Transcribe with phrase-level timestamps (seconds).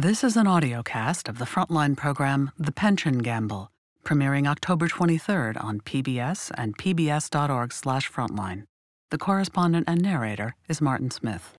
[0.00, 3.72] This is an audio cast of the Frontline program The Pension Gamble,
[4.04, 8.62] premiering October 23rd on PBS and pbs.org/frontline.
[9.10, 11.56] The correspondent and narrator is Martin Smith.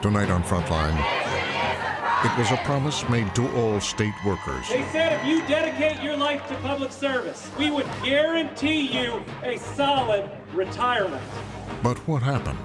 [0.00, 1.47] Tonight on Frontline,
[2.24, 4.68] it was a promise made to all state workers.
[4.68, 9.56] They said if you dedicate your life to public service, we would guarantee you a
[9.58, 11.22] solid retirement.
[11.82, 12.58] But what happened?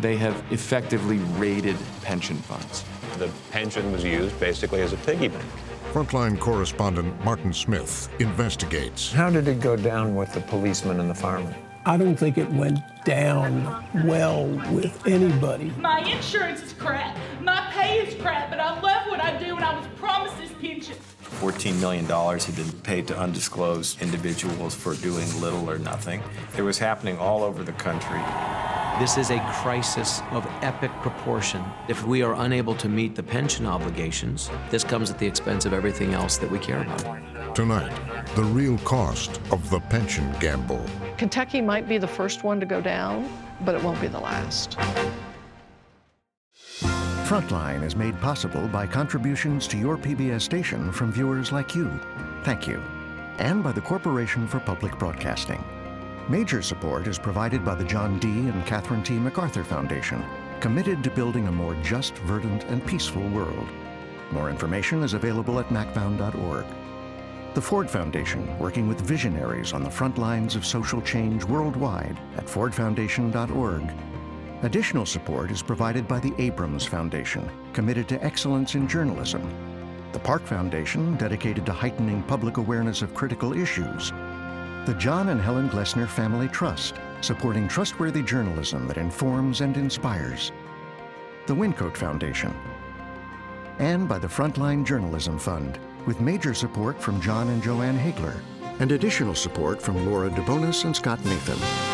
[0.00, 2.84] They have effectively raided pension funds.
[3.16, 5.44] The pension was used basically as a piggy bank.
[5.92, 9.10] Frontline correspondent Martin Smith investigates.
[9.10, 11.54] How did it go down with the policemen and the firemen?
[11.88, 15.72] I don't think it went down well with anybody.
[15.78, 17.16] My insurance is crap.
[17.40, 20.52] My pay is crap, but I love what I do and I was promised this
[20.60, 20.98] pension.
[21.40, 26.22] $14 million had been paid to undisclosed individuals for doing little or nothing.
[26.58, 28.20] It was happening all over the country.
[29.00, 31.64] This is a crisis of epic proportion.
[31.88, 35.72] If we are unable to meet the pension obligations, this comes at the expense of
[35.72, 37.37] everything else that we care about.
[37.54, 37.92] Tonight,
[38.36, 40.84] the real cost of the pension gamble.
[41.16, 43.28] Kentucky might be the first one to go down,
[43.64, 44.76] but it won't be the last.
[47.26, 51.90] Frontline is made possible by contributions to your PBS station from viewers like you.
[52.44, 52.82] Thank you.
[53.38, 55.62] And by the Corporation for Public Broadcasting.
[56.28, 58.28] Major support is provided by the John D.
[58.28, 59.14] and Catherine T.
[59.14, 60.24] MacArthur Foundation,
[60.60, 63.68] committed to building a more just, verdant, and peaceful world.
[64.30, 66.66] More information is available at macfound.org.
[67.54, 72.46] The Ford Foundation, working with visionaries on the front lines of social change worldwide at
[72.46, 73.92] fordfoundation.org.
[74.62, 79.42] Additional support is provided by the Abrams Foundation, committed to excellence in journalism.
[80.12, 84.10] The Park Foundation, dedicated to heightening public awareness of critical issues.
[84.86, 90.52] The John and Helen Glessner Family Trust, supporting trustworthy journalism that informs and inspires.
[91.46, 92.54] The Wyncote Foundation.
[93.78, 98.40] And by the Frontline Journalism Fund, with major support from John and Joanne Hagler,
[98.80, 101.87] and additional support from Laura DeBonis and Scott Nathan.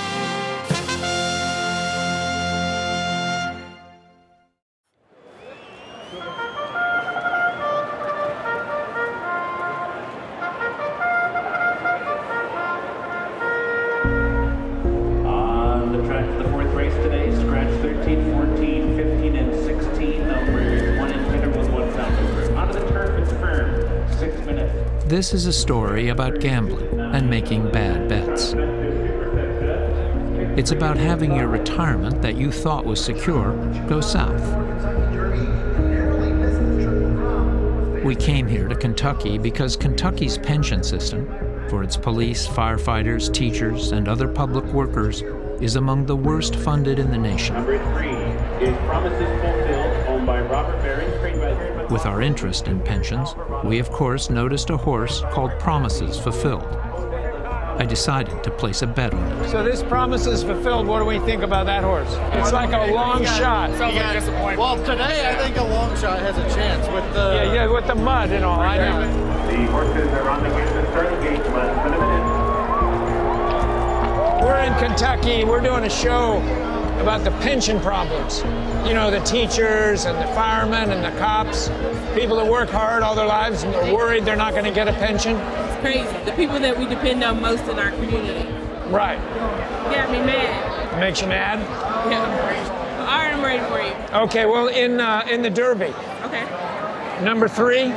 [25.25, 28.53] This is a story about gambling and making bad bets.
[30.59, 33.57] It's about having your retirement that you thought was secure
[33.89, 34.43] go south.
[38.05, 41.27] We came here to Kentucky because Kentucky's pension system,
[41.71, 45.23] for its police, firefighters, teachers, and other public workers,
[45.59, 47.57] is among the worst funded in the nation.
[51.91, 56.65] With our interest in pensions, we of course noticed a horse called Promises Fulfilled.
[56.65, 59.51] I decided to place a bet on it.
[59.51, 60.87] So this promise is fulfilled.
[60.87, 62.09] What do we think about that horse?
[62.33, 63.77] It's like a long shot.
[63.77, 64.59] Sounds like disappointment.
[64.59, 67.35] Well, today I think a long shot has a chance with the.
[67.35, 68.61] Yeah, yeah, with the mud and all.
[68.61, 69.01] I know.
[69.51, 70.83] The horses are on the way to the
[71.23, 72.35] gate less than a minute.
[74.45, 75.45] We're in Kentucky.
[75.45, 76.41] We're doing a show
[77.01, 78.39] about the pension problems.
[78.87, 81.69] You know, the teachers and the firemen and the cops,
[82.15, 84.89] people that work hard all their lives and they're worried they're not going to get
[84.89, 85.37] a pension.
[85.37, 86.25] It's crazy.
[86.25, 88.49] The people that we depend on most in our community.
[88.91, 89.19] Right.
[89.91, 90.99] Got me mad.
[91.01, 91.59] Makes you mad?
[92.11, 92.21] Yeah.
[93.01, 94.23] All right, I'm ready for you.
[94.25, 95.93] Okay, well, in, uh, in the Derby,
[96.25, 96.45] Okay.
[97.23, 97.93] number three,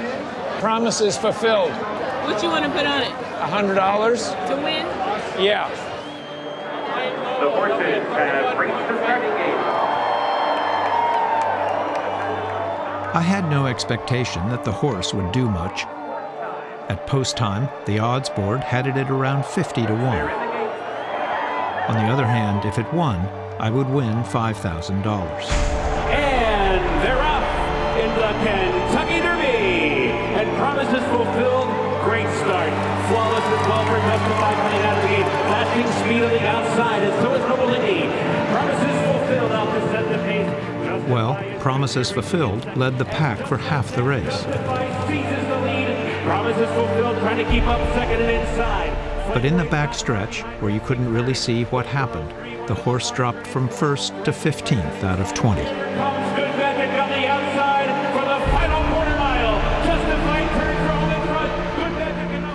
[0.60, 1.72] promises fulfilled.
[1.72, 3.12] What you want to put on it?
[3.40, 4.48] $100?
[4.48, 4.86] To win?
[5.44, 5.70] Yeah.
[7.40, 9.54] The horses have reached the starting gate.
[13.14, 15.86] I had no expectation that the horse would do much.
[16.90, 20.04] At post time, the odds board had it at around 50 to 1.
[21.88, 23.20] On the other hand, if it won,
[23.60, 25.06] I would win $5,000.
[26.10, 27.46] And they're up
[28.02, 30.10] in the Kentucky Derby.
[30.42, 31.70] And promises fulfilled.
[32.04, 32.74] Great start.
[33.10, 33.88] Flawless and well
[34.18, 35.07] justified coming out of the
[36.00, 36.78] Speed on the outside.
[38.52, 39.52] Promises fulfilled
[39.92, 41.10] set the pace.
[41.10, 44.44] Well, Promises Fulfilled led the pack for half the race.
[49.34, 52.30] But in the backstretch, where you couldn't really see what happened,
[52.68, 55.62] the horse dropped from first to 15th out of 20.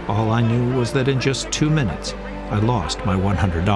[0.08, 2.14] All I knew was that in just two minutes,
[2.52, 3.66] I lost my $100.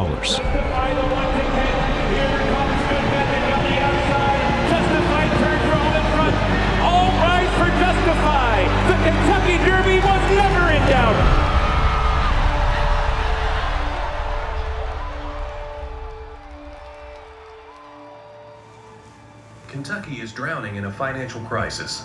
[6.83, 7.11] All
[7.57, 8.65] for Justify.
[8.87, 11.17] The Kentucky Derby was never in doubt.
[19.69, 22.05] Kentucky is drowning in a financial crisis.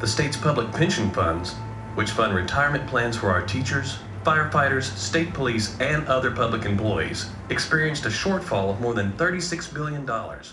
[0.00, 1.54] The state's public pension funds,
[1.94, 8.06] which fund retirement plans for our teachers, firefighters, state police, and other public employees, experienced
[8.06, 10.06] a shortfall of more than $36 billion.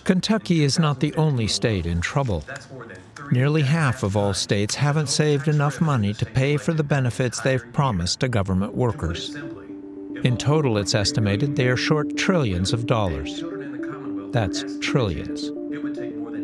[0.04, 2.44] Kentucky is not the only state in trouble.
[3.32, 7.74] Nearly half of all states haven't saved enough money to pay for the benefits they've
[7.74, 9.36] promised to government workers.
[10.24, 13.44] In total, it's estimated they are short trillions of dollars.
[14.32, 15.52] That's trillions.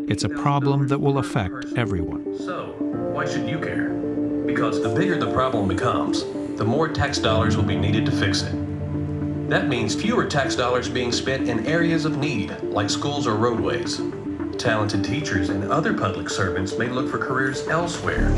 [0.08, 2.38] It's a problem that will affect everyone.
[2.38, 3.90] So, why should you care?
[4.46, 6.24] Because the bigger the problem becomes,
[6.56, 8.54] the more tax dollars will be needed to fix it.
[9.50, 14.02] That means fewer tax dollars being spent in areas of need, like schools or roadways.
[14.58, 18.34] Talented teachers and other public servants may look for careers elsewhere.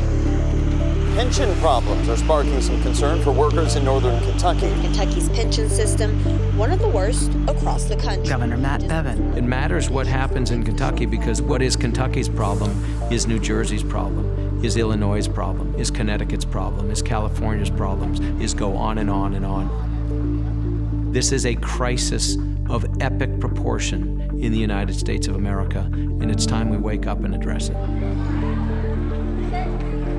[1.14, 4.70] Pension problems are sparking some concern for workers in northern Kentucky.
[4.82, 6.16] Kentucky's pension system,
[6.56, 8.28] one of the worst across the country.
[8.28, 9.36] Governor Matt Bevin.
[9.36, 12.70] It matters what happens in Kentucky because what is Kentucky's problem
[13.10, 18.76] is New Jersey's problem, is Illinois' problem, is Connecticut's problem, is California's problems, is go
[18.76, 21.12] on and on and on.
[21.12, 22.36] This is a crisis
[22.68, 27.24] of epic proportion in the United States of America, and it's time we wake up
[27.24, 27.76] and address it.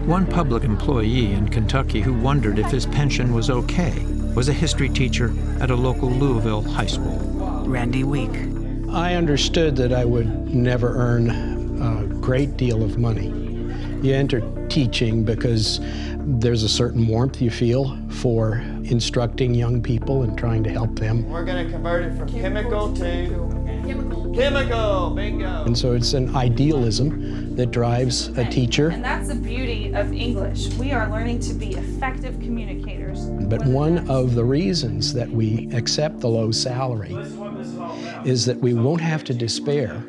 [0.06, 3.94] One public employee in Kentucky who wondered if his pension was okay
[4.34, 7.20] was a history teacher at a local Louisville high school.
[7.68, 8.36] Randy Wieck.
[8.90, 11.30] I understood that I would never earn
[11.82, 13.49] a great deal of money.
[14.02, 15.80] You enter teaching because
[16.20, 21.30] there's a certain warmth you feel for instructing young people and trying to help them.
[21.30, 23.02] We're going to convert it from chemical to
[23.86, 24.34] chemical.
[24.34, 25.10] chemical.
[25.12, 25.64] Bingo.
[25.66, 28.90] And so it's an idealism that drives a teacher.
[28.90, 30.68] And that's the beauty of English.
[30.76, 33.30] We are learning to be effective communicators.
[33.30, 37.16] But one of the reasons that we accept the low salary
[38.26, 40.04] is that we won't have to despair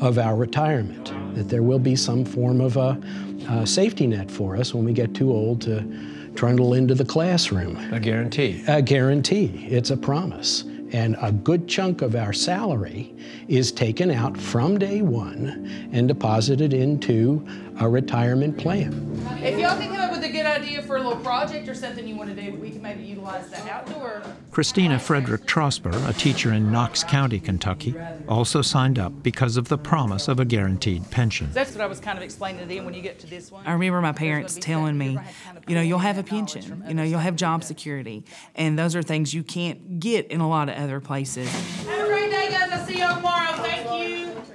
[0.00, 3.00] of our retirement, that there will be some form of a,
[3.48, 5.82] a safety net for us when we get too old to
[6.34, 7.76] trundle into the classroom.
[7.92, 8.62] A guarantee.
[8.66, 9.66] A guarantee.
[9.68, 10.64] It's a promise.
[10.92, 13.14] And a good chunk of our salary
[13.48, 17.46] is taken out from day one and deposited into
[17.82, 18.92] a retirement plan.
[19.42, 22.06] If y'all can come up with a good idea for a little project or something
[22.06, 24.22] you want to do, we can maybe utilize that outdoor.
[24.52, 27.96] Christina Frederick Trosper, a teacher in Knox County, Kentucky,
[28.28, 31.48] also signed up because of the promise of a guaranteed pension.
[31.52, 33.66] That's what I was kind of explaining to them when you get to this one.
[33.66, 35.18] I remember my parents telling me,
[35.66, 38.24] you know, you'll have a pension, you know, you'll have job security,
[38.54, 41.50] and those are things you can't get in a lot of other places.
[41.86, 42.70] Have a great day, guys.
[42.70, 43.51] I'll see y'all tomorrow.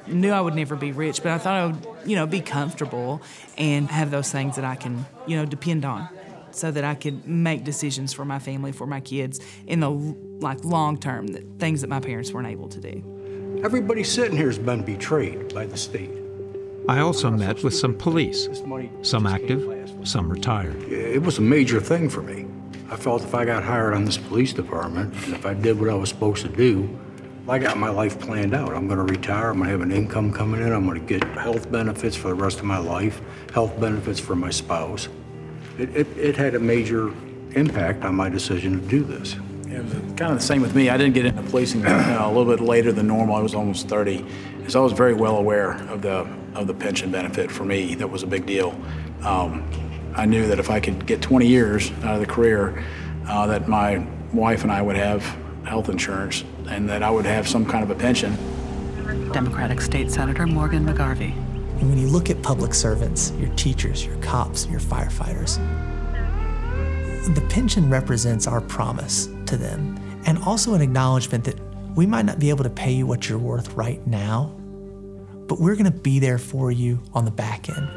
[0.08, 0.22] Thank you.
[0.22, 3.22] Knew I would never be rich, but I thought I would, you know, be comfortable
[3.58, 6.10] and have those things that I can, you know, depend on
[6.52, 10.64] so that I could make decisions for my family, for my kids in the like
[10.64, 11.28] long term,
[11.60, 13.62] things that my parents weren't able to do.
[13.64, 16.12] Everybody sitting here has been betrayed by the state.
[16.88, 18.48] I also met with some police,
[19.02, 20.82] some active, some retired.
[20.84, 22.46] It was a major thing for me.
[22.90, 25.90] I felt if I got hired on this police department, and if I did what
[25.90, 26.98] I was supposed to do,
[27.50, 28.74] I got my life planned out.
[28.74, 29.52] I'm going to retire.
[29.52, 30.74] I'm going to have an income coming in.
[30.74, 33.22] I'm going to get health benefits for the rest of my life,
[33.54, 35.08] health benefits for my spouse.
[35.80, 37.14] It, it, it had a major
[37.52, 39.38] impact on my decision to do this.
[39.68, 40.90] It was kind of the same with me.
[40.90, 43.36] I didn't get into policing uh, a little bit later than normal.
[43.38, 44.26] I was almost 30.
[44.68, 47.96] So I was very well aware of the, of the pension benefit for me.
[47.96, 48.78] That was a big deal.
[49.24, 49.66] Um,
[50.16, 52.84] I knew that if I could get 20 years out of the career,
[53.26, 55.24] uh, that my wife and I would have
[55.64, 58.36] health insurance and that I would have some kind of a pension.
[59.32, 61.32] Democratic State Senator Morgan McGarvey.
[61.80, 65.58] And when you look at public servants, your teachers, your cops, your firefighters,
[67.36, 71.60] the pension represents our promise to them and also an acknowledgement that
[71.96, 74.54] we might not be able to pay you what you're worth right now,
[75.48, 77.90] but we're going to be there for you on the back end.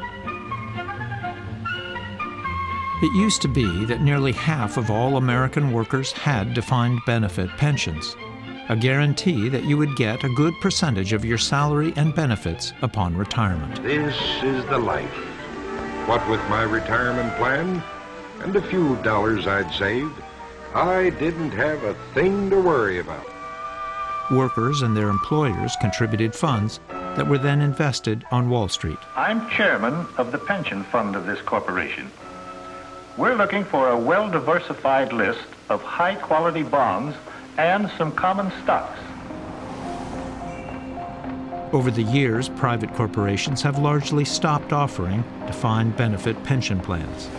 [3.03, 8.15] It used to be that nearly half of all American workers had defined benefit pensions,
[8.71, 13.13] a guarantee that you would get a good percentage of your salary and benefits upon
[13.17, 13.83] retirement.
[13.83, 15.11] This is the life.
[16.07, 17.83] What with my retirement plan
[18.39, 20.15] and a few dollars I'd saved,
[20.73, 23.25] I didn't have a thing to worry about.
[24.31, 28.99] Workers and their employers contributed funds that were then invested on Wall Street.
[29.17, 32.09] I'm chairman of the pension fund of this corporation.
[33.17, 37.17] We're looking for a well-diversified list of high-quality bonds
[37.57, 38.99] and some common stocks.
[41.73, 47.29] Over the years, private corporations have largely stopped offering defined benefit pension plans.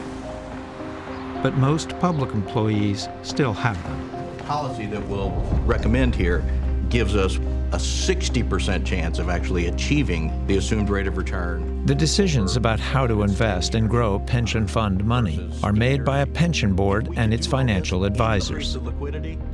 [1.42, 4.36] But most public employees still have them.
[4.38, 5.30] The policy that we'll
[5.66, 6.44] recommend here
[6.92, 11.86] gives us a 60% chance of actually achieving the assumed rate of return.
[11.86, 16.26] The decisions about how to invest and grow pension fund money are made by a
[16.26, 18.76] pension board and its financial advisors.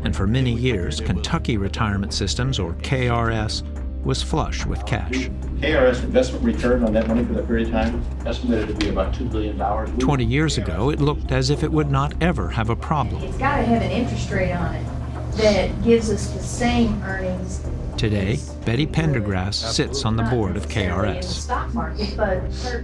[0.02, 3.62] And for many years, Kentucky Retirement Systems, or KRS,
[4.04, 5.30] was flush with cash.
[5.60, 9.14] KRS investment return on that money for that period of time estimated to be about
[9.14, 9.56] $2 billion.
[9.98, 13.22] 20 years ago, it looked as if it would not ever have a problem.
[13.22, 14.97] It's got to have an interest rate on it
[15.38, 17.66] that gives us the same earnings
[17.98, 21.48] Today, Betty Pendergrass sits on the board of KRS.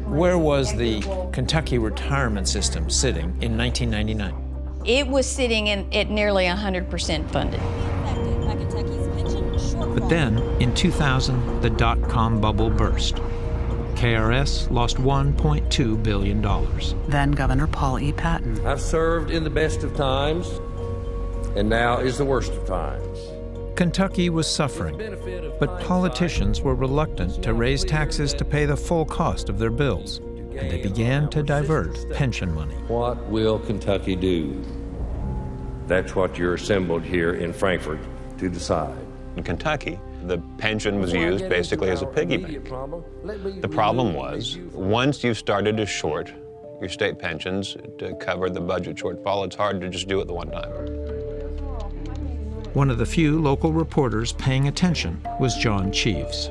[0.09, 4.35] Where was the Kentucky retirement system sitting in 1999?
[4.85, 7.61] It was sitting in, at nearly 100% funded.
[9.95, 13.15] But then, in 2000, the dot com bubble burst.
[13.95, 16.43] KRS lost $1.2 billion.
[17.09, 18.13] Then Governor Paul E.
[18.13, 18.67] Patton.
[18.67, 20.61] I've served in the best of times,
[21.57, 23.19] and now is the worst of times.
[23.77, 24.97] Kentucky was suffering,
[25.59, 30.19] but politicians were reluctant to raise taxes to pay the full cost of their bills,
[30.57, 32.75] and they began to divert pension money.
[32.87, 34.65] What will Kentucky do?
[35.87, 37.99] That's what you're assembled here in Frankfort
[38.39, 38.97] to decide.
[39.37, 42.71] In Kentucky, the pension was used basically as a piggy bank.
[43.61, 46.33] The problem was, once you started to short
[46.81, 50.35] your state pensions to cover the budget shortfall, it's hard to just do it the
[50.35, 51.14] one time.
[52.75, 56.51] One of the few local reporters paying attention was John Cheves.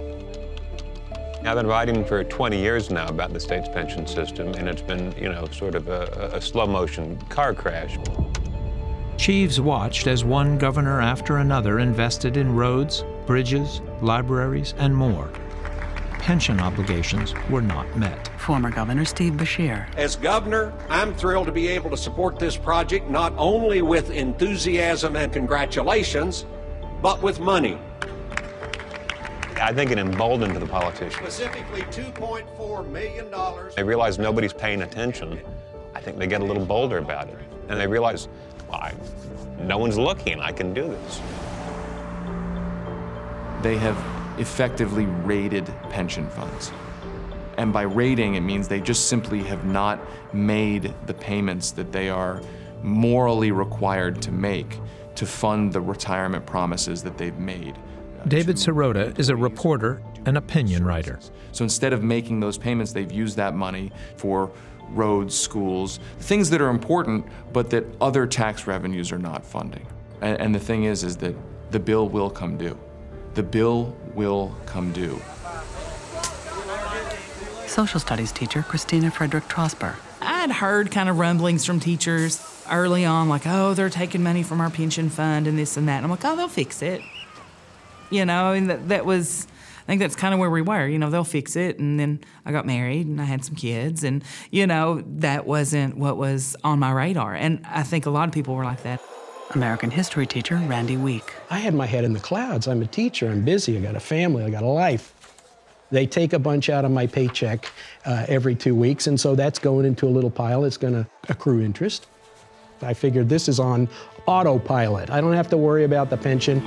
[1.44, 5.14] I've been writing for 20 years now about the state's pension system, and it's been,
[5.18, 7.98] you know, sort of a, a slow motion car crash.
[9.18, 15.30] Cheves watched as one governor after another invested in roads, bridges, libraries, and more.
[16.24, 18.30] Pension obligations were not met.
[18.40, 19.94] Former Governor Steve Beshear.
[19.98, 25.18] As governor, I'm thrilled to be able to support this project not only with enthusiasm
[25.18, 26.46] and congratulations,
[27.02, 27.78] but with money.
[29.58, 31.16] I think it emboldened the politicians.
[31.16, 33.30] Specifically, $2.4 million.
[33.76, 35.42] They realize nobody's paying attention.
[35.94, 37.38] I think they get a little bolder about it.
[37.68, 38.30] And they realize,
[38.70, 38.94] well, I,
[39.60, 40.40] no one's looking.
[40.40, 41.22] I can do this.
[43.62, 43.98] They have
[44.38, 46.72] effectively raided pension funds.
[47.58, 50.00] And by raiding, it means they just simply have not
[50.34, 52.42] made the payments that they are
[52.82, 54.80] morally required to make
[55.16, 57.78] to fund the retirement promises that they've made.
[58.20, 61.20] Uh, David Sirota is a reporter and opinion writer.
[61.52, 64.52] So instead of making those payments, they've used that money for
[64.90, 69.86] roads, schools, things that are important, but that other tax revenues are not funding.
[70.22, 71.36] And, and the thing is, is that
[71.72, 72.78] the bill will come due.
[73.34, 75.22] The bill will come due.
[77.68, 79.96] Social studies teacher Christina Frederick Trosper.
[80.22, 82.40] I'd heard kind of rumblings from teachers
[82.72, 85.98] early on, like, oh, they're taking money from our pension fund and this and that.
[85.98, 87.02] And I'm like, oh, they'll fix it.
[88.10, 89.48] You know, and that, that was,
[89.84, 90.88] I think that's kind of where we were.
[90.88, 91.80] You know, they'll fix it.
[91.80, 94.04] And then I got married and I had some kids.
[94.04, 97.34] And, you know, that wasn't what was on my radar.
[97.34, 99.02] And I think a lot of people were like that.
[99.56, 101.34] American history teacher Randy Wieck.
[101.50, 102.68] I had my head in the clouds.
[102.68, 103.30] I'm a teacher.
[103.30, 103.78] I'm busy.
[103.78, 104.44] I got a family.
[104.44, 105.14] I got a life.
[105.92, 107.72] They take a bunch out of my paycheck
[108.06, 110.66] uh, every two weeks, and so that's going into a little pile.
[110.66, 112.08] It's going to accrue interest.
[112.82, 113.88] I figured this is on
[114.26, 115.12] autopilot.
[115.12, 116.60] I don't have to worry about the pension.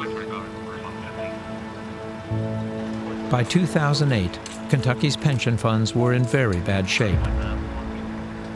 [3.30, 4.38] By 2008,
[4.70, 7.26] Kentucky's pension funds were in very bad shape,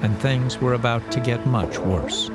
[0.02, 2.30] and things were about to get much worse.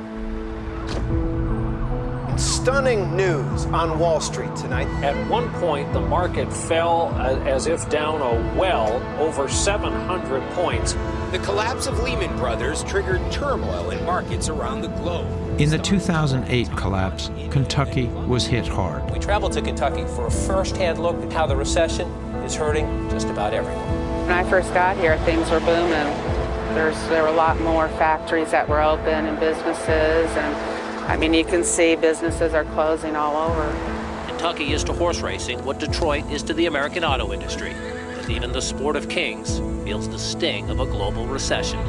[2.38, 4.88] Stunning news on Wall Street tonight.
[5.01, 10.94] At one point, the market fell as if down a well over 700 points.
[11.32, 15.27] The collapse of Lehman Brothers triggered turmoil in markets around the globe.
[15.62, 19.10] In the 2008 collapse, Kentucky was hit hard.
[19.12, 22.10] We traveled to Kentucky for a first-hand look at how the recession
[22.44, 23.88] is hurting just about everyone.
[24.24, 26.36] When I first got here, things were booming.
[26.75, 30.75] There's, there were a lot more factories that were open and businesses and
[31.08, 34.26] I mean, you can see businesses are closing all over.
[34.28, 38.52] Kentucky is to horse racing what Detroit is to the American auto industry, and even
[38.52, 41.80] the sport of kings feels the sting of a global recession.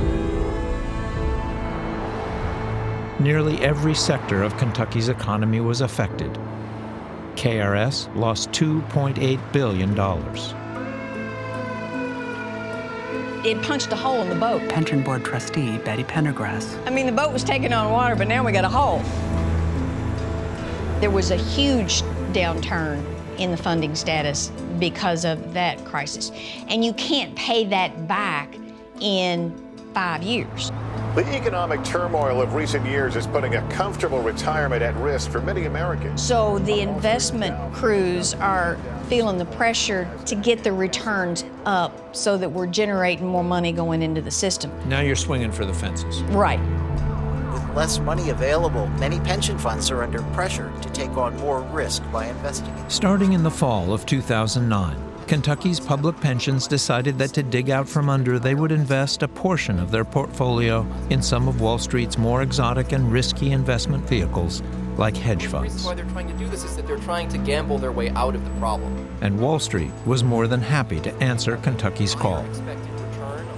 [3.19, 6.39] Nearly every sector of Kentucky's economy was affected.
[7.37, 9.95] KRS lost $2.8 billion.
[13.45, 14.69] It punched a hole in the boat.
[14.69, 16.85] Pension Board trustee Betty Pendergrass.
[16.87, 19.03] I mean, the boat was taking on water, but now we got a hole.
[21.01, 22.03] There was a huge
[22.33, 23.05] downturn
[23.39, 26.31] in the funding status because of that crisis.
[26.69, 28.57] And you can't pay that back
[29.01, 29.55] in
[29.93, 30.71] five years.
[31.17, 35.65] The economic turmoil of recent years is putting a comfortable retirement at risk for many
[35.65, 36.23] Americans.
[36.23, 38.77] So the investment crews are
[39.09, 44.03] feeling the pressure to get the returns up so that we're generating more money going
[44.03, 44.71] into the system.
[44.91, 46.23] Now you're swinging for the fences.
[46.25, 46.61] Right.
[47.51, 52.03] With less money available, many pension funds are under pressure to take on more risk
[52.13, 52.75] by investing.
[52.91, 58.09] Starting in the fall of 2009, Kentucky's public pensions decided that to dig out from
[58.09, 62.43] under, they would invest a portion of their portfolio in some of Wall Street's more
[62.43, 64.63] exotic and risky investment vehicles,
[64.97, 65.53] like hedge funds.
[65.53, 65.85] The reason funds.
[65.85, 68.37] why they're trying to do this is that they're trying to gamble their way out
[68.37, 69.09] of the problem.
[69.21, 72.47] And Wall Street was more than happy to answer Kentucky's call.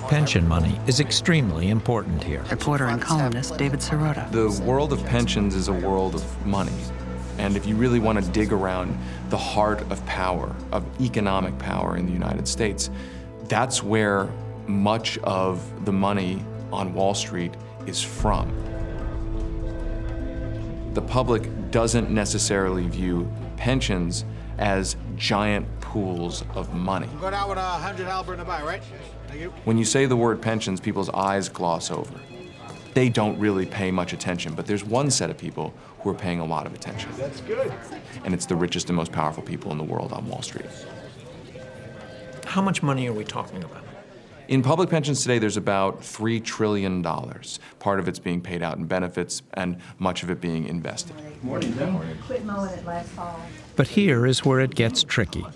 [0.09, 2.43] Pension money is extremely important here.
[2.51, 4.31] Reporter and columnist David Sirota.
[4.33, 6.73] The world of pensions is a world of money.
[7.39, 8.99] And if you really want to dig around
[9.31, 12.91] the heart of power, of economic power in the United States,
[13.45, 14.29] that's where
[14.67, 17.55] much of the money on Wall Street
[17.87, 18.53] is from.
[20.95, 24.25] The public doesn't necessarily view pensions
[24.59, 27.09] as giant pools of money.
[27.21, 28.83] Go down with a hundred Albert in the buy, right?
[29.29, 29.51] Thank you.
[29.65, 32.13] When you say the word pensions, people's eyes gloss over.
[32.99, 36.41] They don't really pay much attention, but there's one set of people who are paying
[36.41, 37.09] a lot of attention.
[37.17, 37.73] That's good.
[38.25, 40.67] And it's the richest and most powerful people in the world on Wall Street.
[42.45, 43.85] How much money are we talking about?
[44.49, 47.01] In public pensions today, there's about $3 trillion.
[47.05, 51.15] Part of it's being paid out in benefits, and much of it being invested.
[51.45, 51.97] Morning, Jim.
[52.27, 53.41] Quit mowing it last fall.
[53.77, 55.47] But here is where it gets tricky.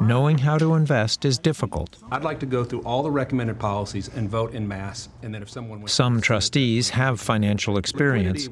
[0.00, 1.98] Knowing how to invest is difficult.
[2.10, 5.42] I'd like to go through all the recommended policies and vote in mass, and then
[5.42, 8.48] if someone went Some trustees have financial experience,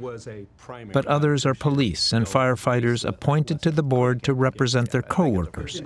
[0.92, 5.80] but others are police and firefighters appointed to the board to represent their coworkers,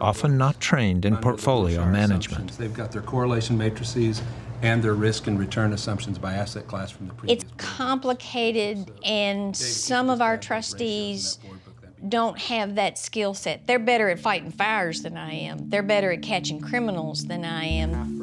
[0.00, 2.58] often not trained in portfolio management.
[2.58, 4.20] They've got their correlation matrices
[4.62, 7.42] and their risk and return assumptions by asset class from the previous.
[7.42, 11.38] It's complicated, and some of our trustees
[12.08, 13.66] don't have that skill set.
[13.66, 15.68] They're better at fighting fires than I am.
[15.68, 18.18] They're better at catching criminals than I am.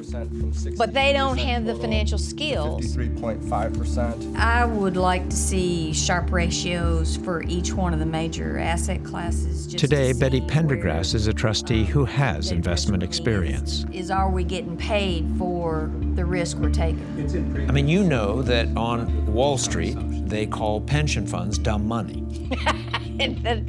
[0.77, 2.95] But they don't have the financial skills.
[2.95, 4.35] 53.5%.
[4.35, 9.67] I would like to see Sharpe ratios for each one of the major asset classes.
[9.67, 13.85] just to Today, see Betty Pendergrass is a trustee who um, has investment experience.
[13.91, 17.67] Is are we getting paid for the risk we're taking?
[17.69, 22.23] I mean, you know that on Wall Street, they call pension funds dumb money.
[23.43, 23.63] that,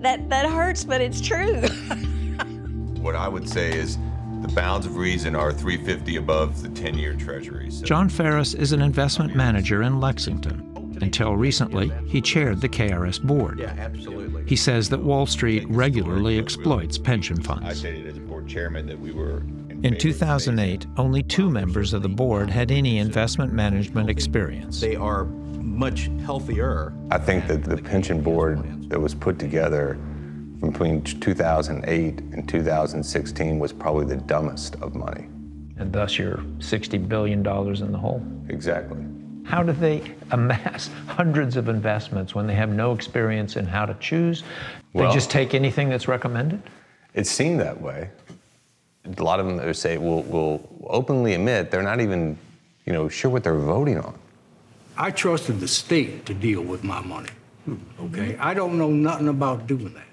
[0.00, 1.62] that, that hurts, but it's true.
[2.98, 3.96] What I would say is
[4.42, 7.70] the bounds of reason are 350 above the 10-year treasury.
[7.70, 10.98] So John Ferris is an investment manager in Lexington.
[11.00, 13.60] Until recently, he chaired the KRS board.
[13.60, 14.44] Yeah, absolutely.
[14.46, 17.62] He says that Wall Street regularly exploits pension funds.
[17.62, 17.78] I funds.
[17.78, 19.44] stated as a board chairman that we were
[19.84, 24.80] In 2008, only two members of the board had any investment management experience.
[24.80, 25.28] They are
[25.78, 26.92] much healthier.
[27.12, 29.94] I think that the pension board that was put together
[30.60, 35.28] between 2008 and 2016 was probably the dumbest of money.
[35.76, 38.20] And thus you're $60 billion in the hole?
[38.48, 38.98] Exactly.
[39.44, 43.94] How do they amass hundreds of investments when they have no experience in how to
[44.00, 44.42] choose?
[44.94, 46.60] They Well- just take anything that's recommended?
[47.14, 48.10] It seemed that way.
[49.16, 52.36] A lot of them will say will will openly admit they're not even,
[52.84, 54.14] you know, sure what they're voting on.
[55.00, 57.28] I trusted the state to deal with my money.
[58.00, 58.36] Okay?
[58.38, 60.06] I don't know nothing about doing that.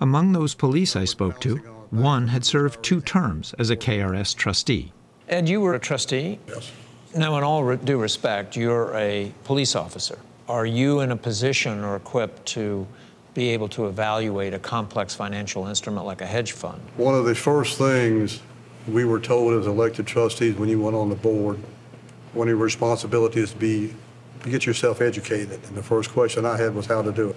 [0.00, 1.58] Among those police I spoke to,
[1.90, 4.92] one had served two terms as a KRS trustee.
[5.28, 6.40] Ed, you were a trustee.
[6.48, 6.72] Yes.
[7.14, 10.18] Now, in all re- due respect, you're a police officer.
[10.48, 12.84] Are you in a position or equipped to
[13.34, 16.80] be able to evaluate a complex financial instrument like a hedge fund?
[16.96, 18.40] One of the first things
[18.88, 21.60] we were told as elected trustees when you went on the board,
[22.32, 23.94] one of your responsibilities is to be,
[24.42, 25.60] to get yourself educated.
[25.64, 27.36] And the first question I had was how to do it.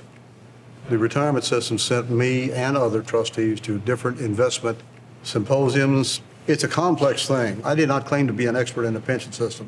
[0.89, 4.77] The retirement system sent me and other trustees to different investment
[5.23, 6.21] symposiums.
[6.47, 7.61] It's a complex thing.
[7.65, 9.67] I did not claim to be an expert in the pension system.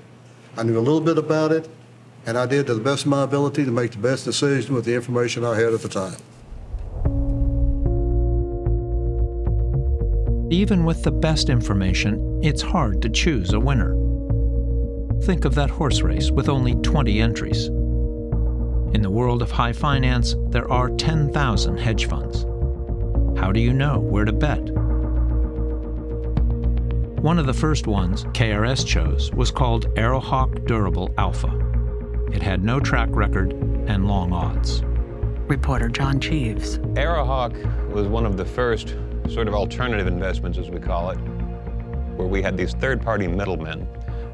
[0.55, 1.67] I knew a little bit about it,
[2.27, 4.85] and I did to the best of my ability to make the best decision with
[4.85, 6.17] the information I had at the time.
[10.51, 13.96] Even with the best information, it's hard to choose a winner.
[15.27, 17.65] Think of that horse race with only 20 entries.
[17.65, 22.43] In the world of high finance, there are 10,000 hedge funds.
[23.37, 24.61] How do you know where to bet?
[27.21, 31.51] One of the first ones KRS chose was called Arrowhawk Durable Alpha.
[32.31, 34.81] It had no track record and long odds.
[35.49, 36.77] Reporter John Cheves.
[36.95, 38.95] Arrowhawk was one of the first
[39.27, 41.17] sort of alternative investments, as we call it,
[42.15, 43.85] where we had these third party middlemen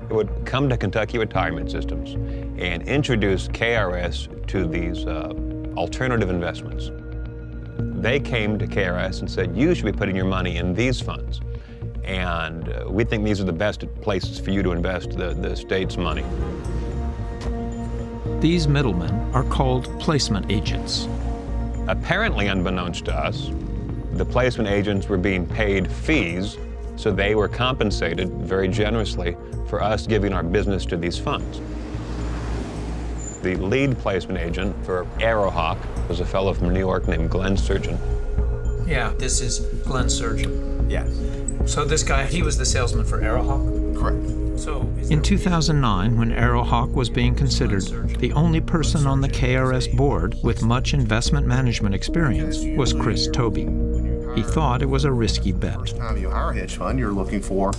[0.08, 2.14] who would come to Kentucky Retirement Systems
[2.60, 5.34] and introduce KRS to these uh,
[5.76, 6.92] alternative investments.
[7.78, 11.42] They came to KRS and said, You should be putting your money in these funds.
[12.04, 15.56] And uh, we think these are the best places for you to invest the, the
[15.56, 16.26] state's money.
[18.40, 21.08] These middlemen are called placement agents.
[21.88, 23.52] Apparently, unbeknownst to us,
[24.14, 26.58] the placement agents were being paid fees,
[26.96, 29.36] so they were compensated very generously
[29.68, 31.62] for us giving our business to these funds.
[33.42, 35.78] The lead placement agent for Arrowhawk
[36.08, 37.98] was a fellow from New York named Glenn Sergeon.
[38.88, 40.90] Yeah, this is Glenn Sergeon.
[40.90, 41.10] Yes.
[41.66, 43.98] So this guy, he was the salesman for Arrowhawk?
[43.98, 44.60] Correct.
[44.60, 47.84] So In 2009, when Arrowhawk was being considered,
[48.20, 53.58] the only person on the KRS board with much investment management experience was Chris Tobe.
[54.36, 55.76] He thought it was a risky bet.
[55.76, 57.72] First time you hire a hedge fund, you're looking for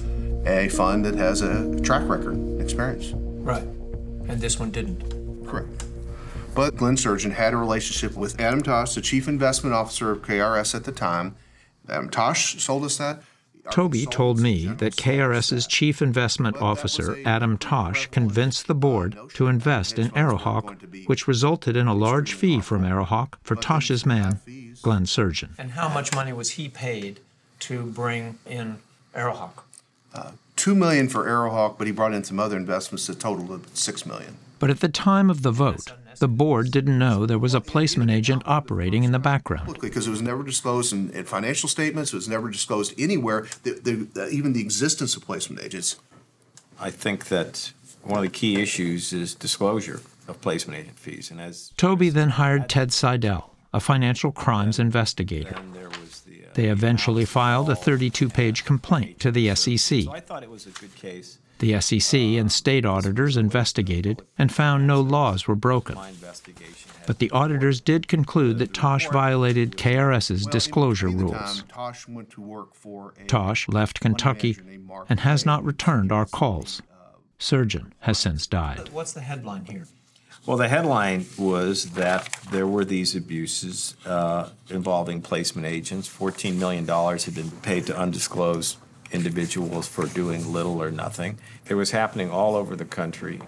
[0.46, 3.12] a fund that has a track record, experience.
[3.14, 3.64] Right.
[4.28, 5.46] And this one didn't.
[5.46, 5.84] Correct.
[6.54, 10.74] But Glenn Sergeon had a relationship with Adam Tosh, the chief investment officer of KRS
[10.74, 11.34] at the time.
[11.88, 13.22] Adam Tosh sold us that.
[13.70, 19.98] Tobe told me that KRS's chief investment officer, Adam Tosh, convinced the board to invest
[19.98, 24.38] in Arrowhawk, which resulted in a large fee from Arrowhawk for Tosh's man,
[24.82, 25.54] Glenn Sergeon.
[25.58, 27.20] And how much money was he paid
[27.60, 28.78] to bring in
[29.14, 29.64] Arrowhawk?
[30.14, 34.06] Uh, Two million for Arrowhawk, but he brought in some other investments that totaled six
[34.06, 34.37] million.
[34.60, 38.10] But at the time of the vote, the board didn't know there was a placement
[38.10, 39.78] agent operating in the background.
[39.80, 43.72] Because it was never disclosed in, in financial statements, it was never disclosed anywhere, the,
[44.14, 45.96] the, even the existence of placement agents.
[46.80, 51.30] I think that one of the key issues is disclosure of placement agent fees.
[51.30, 55.56] And as Tobe then hired Ted Siedle, a financial crimes investigator.
[56.54, 60.02] They eventually filed a 32 page complaint to the SEC.
[60.04, 61.38] so I thought it was a good case.
[61.58, 65.98] The SEC and state auditors investigated and found no laws were broken.
[67.06, 71.64] But the auditors did conclude that Tosh violated KRS's disclosure rules.
[71.68, 74.56] Tosh went to work for a Tosh left Kentucky
[75.08, 76.80] and has not returned our calls.
[77.38, 78.88] Sergeon has since died.
[78.92, 79.87] What's the headline here?
[80.46, 86.07] Well, the headline was that there were these abuses uh, involving placement agents.
[86.07, 88.76] $14 million had been paid to undisclosed
[89.11, 91.38] individuals for doing little or nothing.
[91.66, 93.40] It was happening all over the country.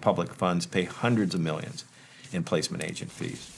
[0.00, 1.84] Public funds pay hundreds of millions
[2.32, 3.54] in placement agent fees.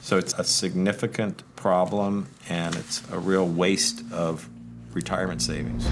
[0.00, 4.48] So it's a significant problem and it's a real waste of
[4.92, 5.84] retirement savings.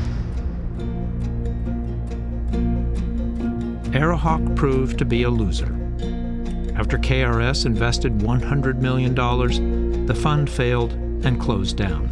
[3.93, 5.78] Arrowhawk proved to be a loser.
[6.79, 9.13] After KRS invested $100 million,
[10.07, 10.93] the fund failed
[11.25, 12.09] and closed down.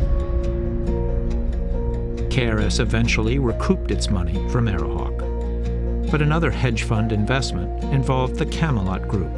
[2.31, 6.11] KRS eventually recouped its money from Arrowhawk.
[6.11, 9.33] But another hedge fund investment involved the Camelot Group.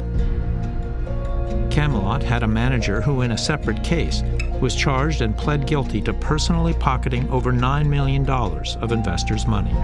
[1.69, 4.23] Camelot had a manager who, in a separate case,
[4.59, 9.75] was charged and pled guilty to personally pocketing over $9 million of investors' money.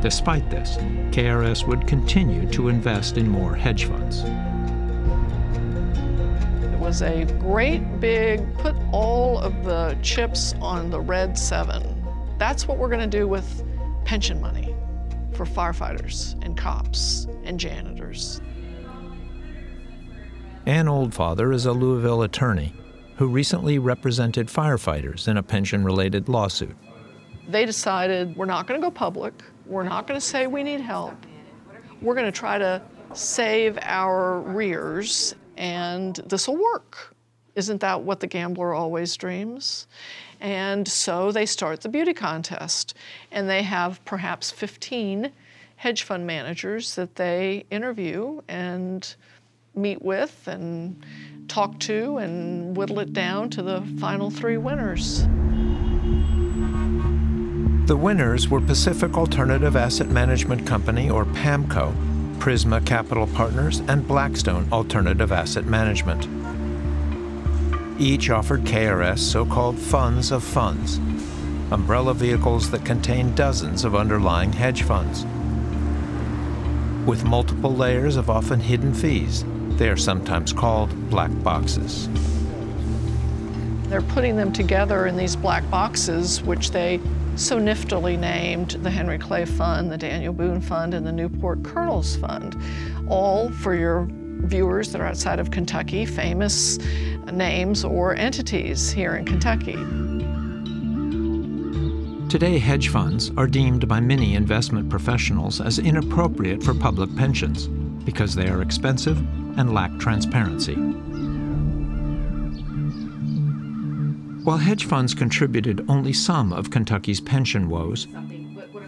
[0.00, 0.76] Despite this,
[1.10, 4.22] KRS would continue to invest in more hedge funds.
[6.62, 12.04] It was a great big put all of the chips on the red seven.
[12.38, 13.64] That's what we're going to do with
[14.04, 14.72] pension money
[15.32, 18.40] for firefighters and cops and janitors.
[20.66, 22.72] Ann Oldfather is a Louisville attorney
[23.16, 26.76] who recently represented firefighters in a pension related lawsuit.
[27.48, 29.32] They decided we're not going to go public,
[29.68, 31.14] we're not going to say we need help,
[32.00, 37.14] we're going to try to save our rears, and this will work.
[37.54, 39.88] Isn't that what the gambler always dreams?
[40.40, 42.94] And so they start the beauty contest,
[43.32, 45.30] and they have perhaps 15
[45.76, 49.14] hedge fund managers that they interview and
[49.74, 51.04] meet with and
[51.48, 55.26] talk to and whittle it down to the final three winners.
[57.88, 61.94] The winners were Pacific Alternative Asset Management Company, or PAAMCO,
[62.38, 66.28] Prisma Capital Partners, and Blackstone Alternative Asset Management.
[67.98, 70.98] Each offered KRS so called funds of funds,
[71.70, 75.24] umbrella vehicles that contain dozens of underlying hedge funds.
[77.06, 79.46] With multiple layers of often hidden fees,
[79.78, 82.10] they are sometimes called black boxes.
[83.84, 87.00] They're putting them together in these black boxes, which they
[87.38, 92.16] so niftily named the Henry Clay Fund, the Daniel Boone Fund, and the Newport Colonels
[92.16, 92.60] Fund,
[93.08, 96.78] all for your viewers that are outside of Kentucky, famous
[97.32, 99.76] names or entities here in Kentucky.
[102.28, 107.68] Today, hedge funds are deemed by many investment professionals as inappropriate for public pensions
[108.04, 109.18] because they are expensive
[109.58, 110.76] and lack transparency.
[114.48, 118.06] While hedge funds contributed only some of Kentucky's pension woes,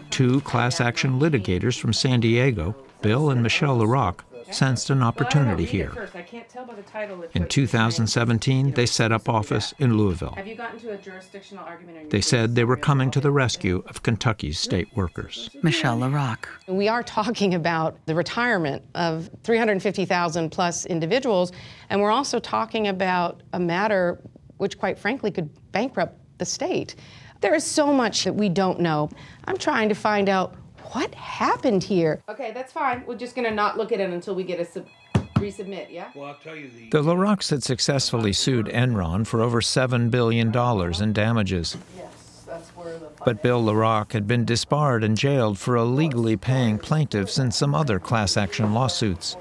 [0.09, 6.09] two class action litigators from San Diego, Bill and Michelle Lerach, sensed an opportunity here.
[7.35, 10.33] In 2017, they set up office in Louisville.
[10.35, 12.09] Have you gotten to a jurisdictional argument?
[12.09, 15.51] They said they were coming to the rescue of Kentucky's state workers.
[15.61, 16.47] Michelle Lerach.
[16.67, 21.51] We are talking about the retirement of 350,000 plus individuals,
[21.91, 24.19] and we're also talking about a matter
[24.61, 26.93] which, quite frankly, could bankrupt the state.
[27.41, 29.09] There is so much that we don't know.
[29.45, 30.53] I'm trying to find out
[30.91, 32.21] what happened here.
[32.29, 33.03] Okay, that's fine.
[33.07, 34.85] We're just gonna not look at it until we get a sub-
[35.37, 36.11] resubmit, yeah?
[36.13, 36.89] Well, I'll tell you the.
[36.91, 41.75] The Lerachs had successfully sued Enron for over $7 billion in damages.
[41.97, 46.77] Yes, that's where the but Bill Lerach had been disbarred and jailed for illegally paying
[46.77, 49.35] plaintiffs in some other class action lawsuits.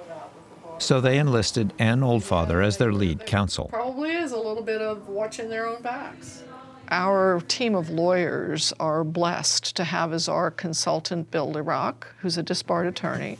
[0.80, 3.68] So they enlisted Ann Oldfather as their lead counsel.
[3.68, 6.42] Probably is a little bit of watching their own backs.
[6.88, 12.42] Our team of lawyers are blessed to have as our consultant Bill Lerach, who's a
[12.42, 13.38] disbarred attorney,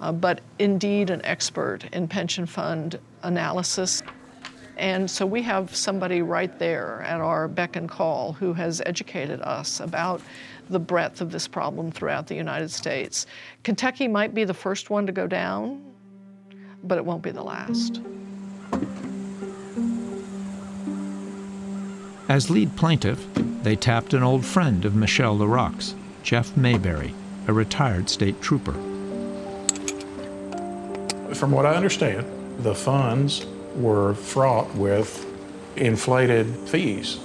[0.00, 4.02] uh, but indeed an expert in pension fund analysis.
[4.76, 9.40] And so we have somebody right there at our beck and call who has educated
[9.40, 10.20] us about
[10.68, 13.26] the breadth of this problem throughout the United States.
[13.64, 15.91] Kentucky might be the first one to go down,
[16.82, 18.00] but it won't be the last.
[22.28, 23.26] As lead plaintiff,
[23.62, 27.14] they tapped an old friend of Michelle Lerach's, Jeff Mayberry,
[27.46, 28.72] a retired state trooper.
[31.34, 32.26] From what I understand,
[32.58, 35.26] the funds were fraught with
[35.76, 37.18] inflated fees.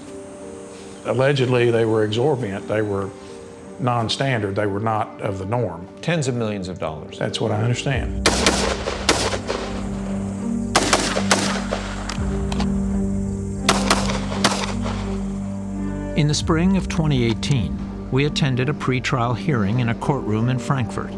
[1.05, 2.67] Allegedly, they were exorbitant.
[2.67, 3.09] They were
[3.79, 4.55] non standard.
[4.55, 5.87] They were not of the norm.
[6.01, 7.17] Tens of millions of dollars.
[7.17, 8.27] That's what I understand.
[16.17, 21.13] In the spring of 2018, we attended a pretrial hearing in a courtroom in Frankfort.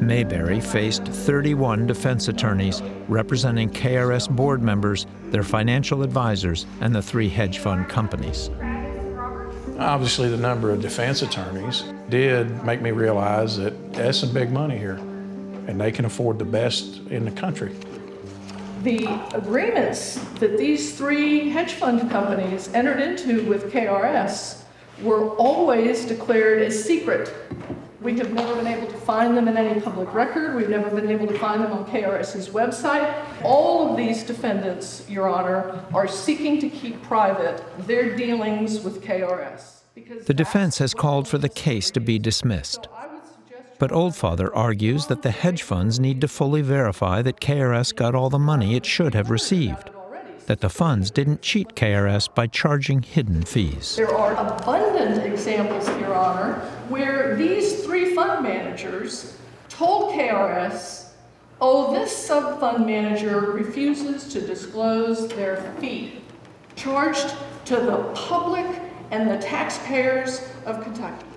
[0.00, 7.28] Mayberry faced 31 defense attorneys representing KRS board members, their financial advisors, and the three
[7.28, 8.48] hedge fund companies.
[9.80, 14.78] Obviously, the number of defense attorneys did make me realize that that's some big money
[14.78, 14.98] here,
[15.66, 17.74] and they can afford the best in the country.
[18.82, 24.62] The agreements that these three hedge fund companies entered into with KRS
[25.02, 27.30] were always declared as secret.
[28.00, 30.56] We have never been able to find them in any public record.
[30.56, 33.12] We've never been able to find them on KRS's website.
[33.44, 39.80] All of these defendants, Your Honor, are seeking to keep private their dealings with KRS.
[40.24, 42.88] The defense has called for the case to be dismissed.
[43.80, 48.28] But Oldfather argues that the hedge funds need to fully verify that KRS got all
[48.28, 49.88] the money it should have received,
[50.44, 53.96] that the funds didn't cheat KRS by charging hidden fees.
[53.96, 56.56] There are abundant examples, Your Honor,
[56.90, 59.38] where these three fund managers
[59.70, 61.12] told KRS,
[61.62, 66.20] oh, this sub fund manager refuses to disclose their fee,
[66.76, 68.66] charged to the public
[69.10, 71.29] and the taxpayers of Kentucky.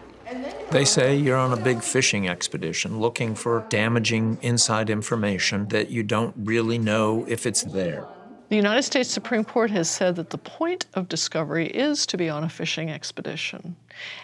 [0.72, 6.04] They say you're on a big fishing expedition looking for damaging inside information that you
[6.04, 8.08] don't really know if it's there.
[8.50, 12.30] The United States Supreme Court has said that the point of discovery is to be
[12.30, 13.76] on a fishing expedition.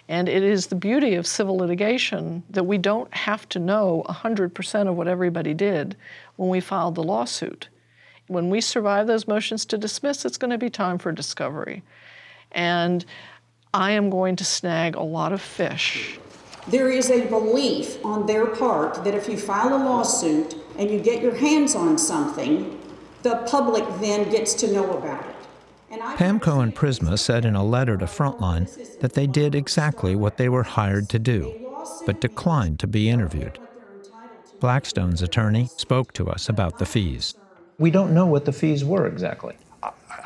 [0.08, 4.88] And it is the beauty of civil litigation that we don't have to know 100%
[4.88, 5.95] of what everybody did
[6.36, 7.69] when we filed the lawsuit.
[8.28, 11.82] When we survive those motions to dismiss, it's going to be time for discovery.
[12.52, 13.06] And
[13.73, 16.17] I am going to snag a lot of fish.
[16.67, 20.99] There is a belief on their part that if you file a lawsuit and you
[20.99, 22.79] get your hands on something,
[23.21, 25.36] the public then gets to know about it.
[26.17, 30.49] PAAMCO and Prisma said in a letter to Frontline that they did exactly what they
[30.49, 31.53] were hired to do,
[32.05, 33.60] but declined to be interviewed.
[34.60, 37.36] Blackstone's attorney spoke to us about the fees.
[37.77, 39.55] We don't know what the fees were exactly.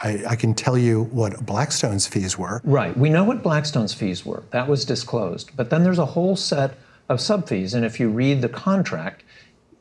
[0.04, 2.62] I, I, can tell you what Blackstone's fees were.
[2.66, 2.96] Right.
[2.96, 4.44] We know what Blackstone's fees were.
[4.52, 5.52] That was disclosed.
[5.56, 6.76] But then there's a whole set
[7.08, 7.74] of sub fees.
[7.74, 9.24] And if you read the contract,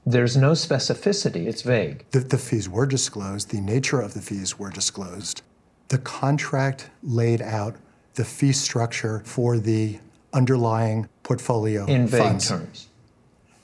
[0.07, 1.47] there's no specificity.
[1.47, 2.05] It's vague.
[2.13, 3.51] The, the fees were disclosed.
[3.51, 5.43] The nature of the fees were disclosed.
[5.89, 7.77] The contract laid out
[8.15, 9.99] the fee structure for the
[10.33, 12.49] underlying portfolio In vague funds.
[12.49, 12.89] terms.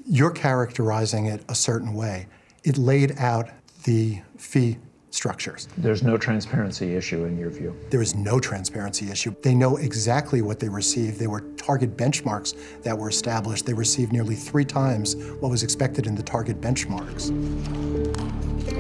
[0.07, 2.27] You're characterizing it a certain way.
[2.65, 3.51] It laid out
[3.85, 4.79] the fee
[5.19, 5.67] structures.
[5.77, 7.77] There's no transparency issue in your view.
[7.91, 9.35] There is no transparency issue.
[9.43, 11.19] They know exactly what they received.
[11.19, 12.55] There were target benchmarks
[12.85, 13.67] that were established.
[13.67, 17.25] They received nearly three times what was expected in the target benchmarks.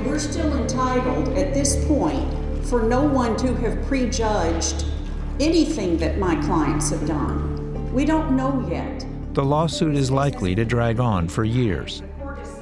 [0.06, 2.32] We're still entitled at this point
[2.66, 4.84] for no one to have prejudged
[5.40, 7.92] anything that my clients have done.
[7.92, 9.04] We don't know yet.
[9.34, 12.02] The lawsuit is likely to drag on for years,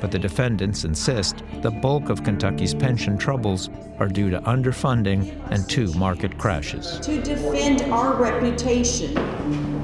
[0.01, 5.69] but the defendants insist the bulk of Kentucky's pension troubles are due to underfunding and
[5.69, 7.01] two market crashes.
[7.01, 9.15] To defend our reputation,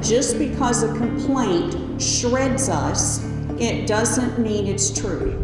[0.03, 3.25] just because a complaint shreds us,
[3.59, 5.39] it doesn't mean it's true.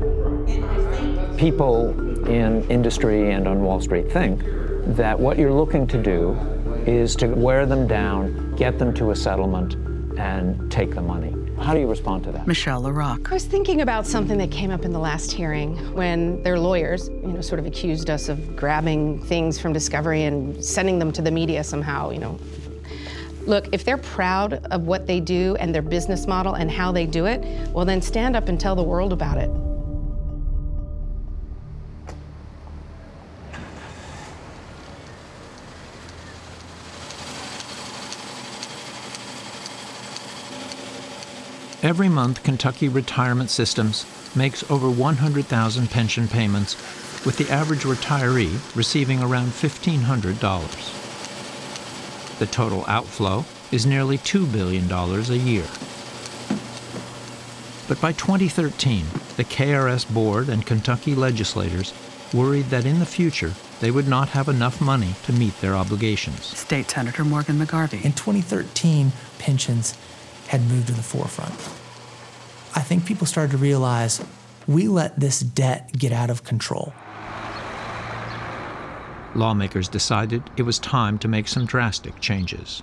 [1.37, 4.43] People in industry and on Wall Street think
[4.97, 6.33] that what you're looking to do
[6.87, 9.75] is to wear them down, get them to a settlement,
[10.19, 11.35] and take the money.
[11.61, 12.47] How do you respond to that?
[12.47, 13.31] Michelle Lerach.
[13.31, 17.09] I was thinking about something that came up in the last hearing when their lawyers,
[17.09, 21.23] you know, sort of accused us of grabbing things from Discovery and sending them to
[21.23, 22.39] the media somehow, you know.
[23.47, 27.07] Look, if they're proud of what they do and their business model and how they
[27.07, 27.43] do it,
[27.73, 29.51] well, then stand up and tell the world about it.
[41.81, 46.75] Every month, Kentucky Retirement Systems makes over 100,000 pension payments,
[47.25, 52.39] with the average retiree receiving around $1,500.
[52.41, 55.67] The total outflow is nearly $2 billion a year.
[57.87, 61.95] But by 2013, the KRS board and Kentucky legislators
[62.35, 66.45] worried that in the future they would not have enough money to meet their obligations.
[66.45, 68.05] State Senator Morgan McGarvey.
[68.05, 69.97] In 2013, pensions
[70.49, 71.55] had moved to the forefront.
[72.75, 74.23] I think people started to realize
[74.67, 76.93] we let this debt get out of control.
[79.35, 82.83] Lawmakers decided it was time to make some drastic changes.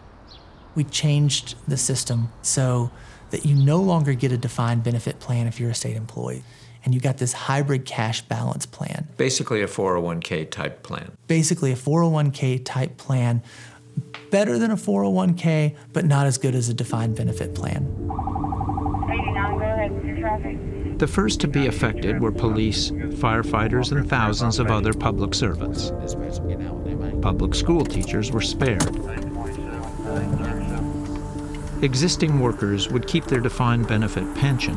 [0.76, 2.92] We changed the system so
[3.32, 6.44] that you no longer get a defined benefit plan if you're a state employee,
[6.84, 9.08] and you got this hybrid cash balance plan.
[9.18, 11.12] Basically, a 401k type plan.
[11.28, 13.42] Basically, a 401k type plan,
[14.30, 17.84] better than a 401k, but not as good as a defined benefit plan.
[20.98, 25.92] The first to be affected were police, firefighters, and thousands of other public servants.
[27.22, 28.96] Public school teachers were spared.
[31.82, 34.76] Existing workers would keep their defined benefit pension,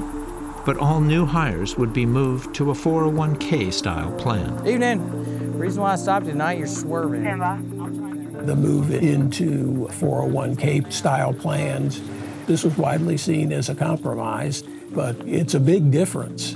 [0.67, 4.67] but all new hires would be moved to a 401k style plan.
[4.67, 5.57] Evening.
[5.57, 8.08] Reason why I stopped tonight, you're swerving.
[8.47, 12.01] The move into 401k style plans,
[12.47, 16.55] this was widely seen as a compromise, but it's a big difference.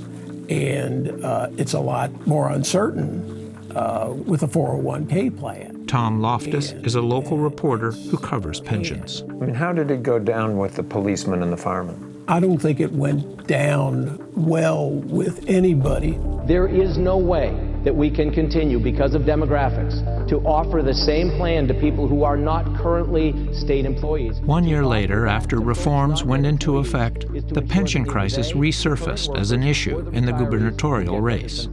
[0.49, 5.85] And uh, it's a lot more uncertain uh, with a 401k plan.
[5.85, 9.23] Tom Loftus is a local reporter who covers pensions.
[9.29, 12.25] I mean, how did it go down with the policemen and the firemen?
[12.27, 16.17] I don't think it went down well with anybody.
[16.45, 21.29] There is no way that we can continue because of demographics to offer the same
[21.37, 24.41] plan to people who are not currently state employees.
[24.41, 29.99] One year later, after reforms went into effect, the pension crisis resurfaced as an issue
[30.11, 31.69] in the gubernatorial race.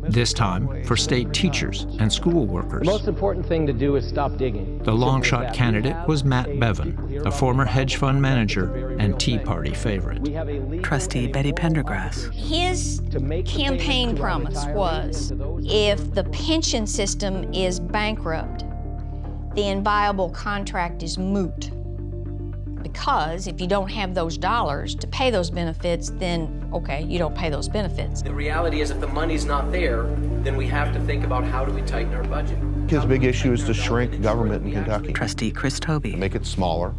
[0.00, 2.80] This time for state teachers and school workers.
[2.80, 4.82] The most important thing to do is stop digging.
[4.82, 9.72] The long shot candidate was Matt Bevin, a former hedge fund manager and Tea Party
[9.72, 10.82] favorite.
[10.82, 12.34] Trustee Betty Pendergrass.
[12.34, 13.00] His
[13.46, 15.32] campaign promise was
[15.64, 18.64] if the pension system is bankrupt,
[19.54, 21.70] the inviolable contract is moot.
[22.82, 27.34] Because if you don't have those dollars to pay those benefits, then okay, you don't
[27.34, 28.22] pay those benefits.
[28.22, 30.04] The reality is, if the money's not there,
[30.42, 32.58] then we have to think about how do we tighten our budget.
[32.90, 35.12] His big issue is to shrink government in Kentucky.
[35.12, 36.06] Trustee Chris Tobe.
[36.06, 36.92] Make it smaller.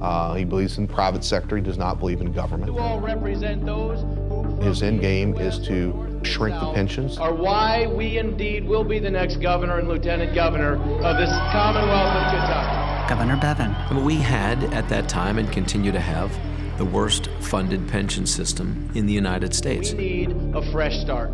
[0.00, 1.56] Uh, he believes in private sector.
[1.56, 2.72] He does not believe in government.
[2.72, 5.92] You all represent those who His end game is to
[6.26, 7.18] shrink the pensions.
[7.18, 12.16] are why we indeed will be the next governor and lieutenant governor of this Commonwealth
[12.16, 13.08] of Kentucky.
[13.08, 13.74] Governor Bevin.
[13.74, 16.36] I mean, we had at that time and continue to have
[16.78, 19.92] the worst funded pension system in the United States.
[19.92, 21.30] We need a fresh start.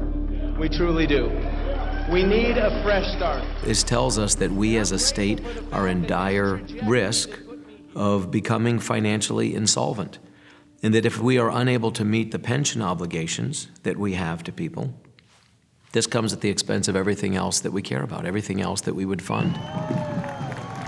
[0.58, 1.28] We truly do.
[2.10, 3.44] We need a fresh start.
[3.62, 5.40] This tells us that we as a state
[5.72, 7.30] are in dire risk
[7.94, 10.18] of becoming financially insolvent.
[10.82, 14.52] And that if we are unable to meet the pension obligations that we have to
[14.52, 14.94] people,
[15.92, 18.94] this comes at the expense of everything else that we care about, everything else that
[18.94, 19.56] we would fund.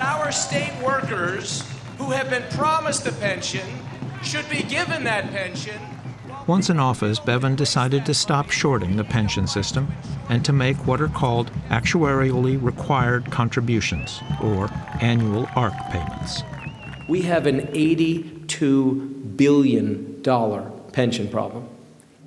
[0.01, 1.63] Our our state workers
[1.99, 3.69] who have been promised a pension
[4.23, 5.79] should be given that pension.
[6.47, 9.93] Once in office, Bevin decided to stop shorting the pension system
[10.31, 14.71] and to make what are called actuarially required contributions, or
[15.03, 16.43] annual ARC payments.
[17.09, 17.69] We have an
[18.47, 20.23] $82 billion
[20.93, 21.69] pension problem.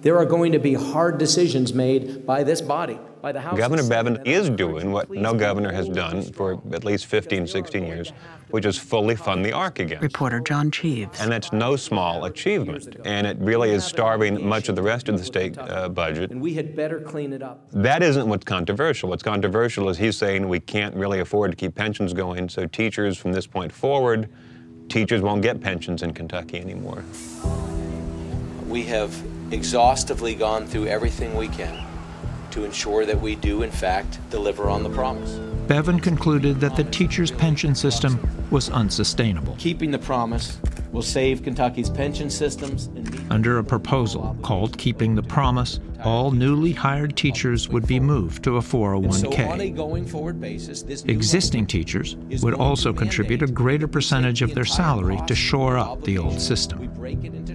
[0.01, 3.57] There are going to be hard decisions made by this body, by the House.
[3.57, 8.13] Governor Bevin is doing what no governor has done for at least 15, 16 years,
[8.51, 9.99] which is fully fund the ARC again.
[10.01, 11.19] Reporter John Cheves.
[11.19, 12.97] And that's no small achievement.
[13.03, 16.29] And it really is starving much of the rest of the state uh, budget.
[16.29, 17.65] And we had better clean it up.
[17.71, 19.09] That isn't what's controversial.
[19.09, 23.17] What's controversial is he's saying we can't really afford to keep pensions going, so teachers
[23.17, 24.29] from this point forward,
[24.89, 27.03] teachers won't get pensions in Kentucky anymore.
[28.67, 29.15] We have
[29.51, 31.85] exhaustively gone through everything we can
[32.51, 35.39] to ensure that we do, in fact, deliver on the promise.
[35.67, 38.19] Bevin concluded that the teachers' pension system
[38.51, 39.55] was unsustainable.
[39.57, 40.59] Keeping the promise
[40.91, 42.89] will save Kentucky's pension systems.
[43.29, 48.57] Under a proposal called Keeping the Promise, all newly hired teachers would be moved to
[48.57, 49.13] a 401k.
[49.13, 54.41] So oh on a going forward basis, Existing teachers would also contribute a greater percentage
[54.43, 56.91] of their salary to shore up the old system.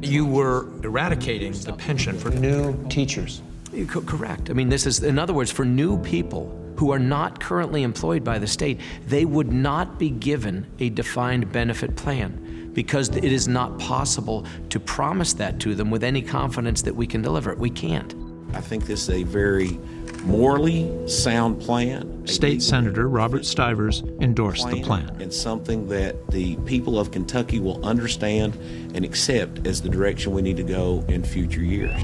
[0.02, 3.40] You were eradicating the pension for new teachers.
[3.88, 4.50] Co- correct.
[4.50, 8.24] I mean, this is, in other words, for new people who are not currently employed
[8.24, 13.48] by the state, they would not be given a defined benefit plan because it is
[13.48, 17.58] not possible to promise that to them with any confidence that we can deliver it.
[17.58, 18.14] We can't.
[18.54, 19.78] I think this is a very
[20.24, 22.26] morally sound plan.
[22.26, 25.08] State Senator Robert Stivers endorsed the plan.
[25.20, 28.54] And something that the people of Kentucky will understand
[28.94, 32.00] and accept as the direction we need to go in future years.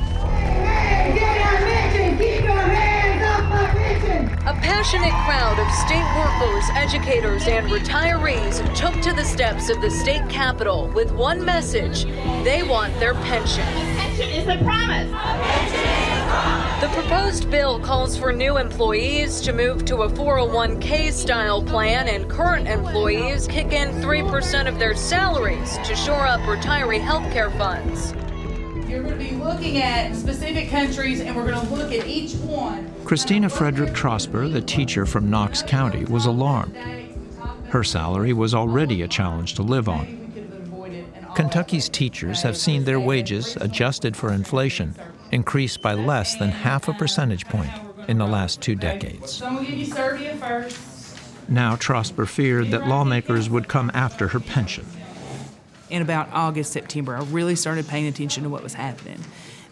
[4.46, 9.90] A passionate crowd of state workers, educators, and retirees took to the steps of the
[9.90, 12.04] state capitol with one message
[12.44, 13.64] they want their pension.
[13.64, 15.10] Pension is a promise.
[16.80, 22.30] The proposed bill calls for new employees to move to a 401k style plan, and
[22.30, 28.14] current employees kick in 3% of their salaries to shore up retiree health care funds.
[28.88, 32.34] You're going to be looking at specific countries, and we're going to look at each
[32.34, 32.88] one.
[33.04, 36.76] Christina Frederick Trosper, the teacher from Knox County, was alarmed.
[37.68, 40.22] Her salary was already a challenge to live on.
[41.34, 44.94] Kentucky's teachers have seen their wages, adjusted for inflation,
[45.32, 47.70] increase by less than half a percentage point
[48.08, 49.32] in the last two decades.
[49.32, 51.18] So I'm going to give you Serbia first.
[51.48, 54.86] Now, Trosper feared that lawmakers would come after her pension.
[55.88, 59.20] In about August, September, I really started paying attention to what was happening.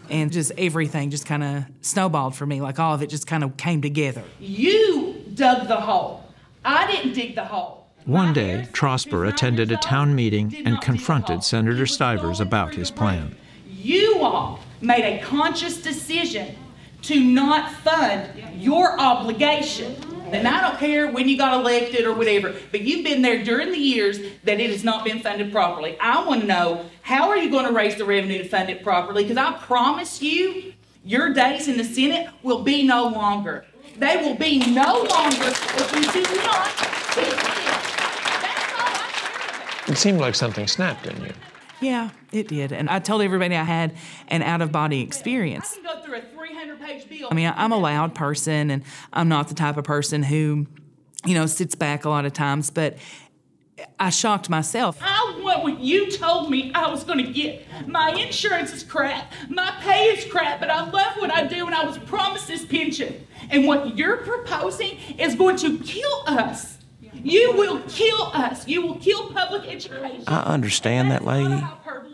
[0.09, 2.61] And just everything just kind of snowballed for me.
[2.61, 4.23] Like all of it just kind of came together.
[4.39, 6.23] You dug the hole.
[6.63, 7.87] I didn't dig the hole.
[8.05, 13.35] One day, Trosper attended a town meeting and confronted Senator Stivers about his plan.
[13.67, 16.55] You all made a conscious decision
[17.01, 19.95] to not fund your obligation.
[20.35, 23.71] And I don't care when you got elected or whatever, but you've been there during
[23.71, 25.97] the years that it has not been funded properly.
[25.99, 28.83] I want to know how are you going to raise the revenue to fund it
[28.83, 29.23] properly?
[29.23, 30.73] Because I promise you,
[31.03, 33.65] your days in the Senate will be no longer.
[33.97, 36.69] They will be no longer if you do not.
[39.87, 41.33] It seemed like something snapped in you.
[41.85, 42.71] Yeah, it did.
[42.71, 43.95] And I told everybody I had
[44.29, 45.73] an out of body experience.
[45.73, 47.27] I can Go through a 300 page bill.
[47.29, 48.83] I mean, I'm a loud person and
[49.13, 50.65] I'm not the type of person who,
[51.25, 52.97] you know, sits back a lot of times, but
[53.99, 54.97] I shocked myself.
[54.99, 57.67] I want what you told me I was going to get.
[57.87, 59.31] My insurance is crap.
[59.47, 62.65] My pay is crap, but I love what I do and I was promised this
[62.65, 63.27] pension.
[63.51, 66.74] And what you're proposing is going to kill us.
[67.23, 68.67] You will kill us.
[68.67, 70.23] You will kill public education.
[70.27, 71.63] I understand that lady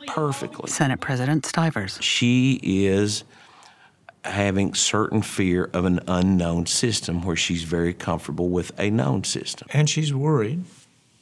[0.08, 0.70] perfectly.
[0.70, 2.02] Senate President Stivers.
[2.02, 3.24] She is
[4.24, 9.68] having certain fear of an unknown system where she's very comfortable with a known system.
[9.74, 10.64] And she's worried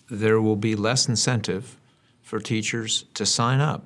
[0.09, 1.77] there will be less incentive
[2.21, 3.83] for teachers to sign up,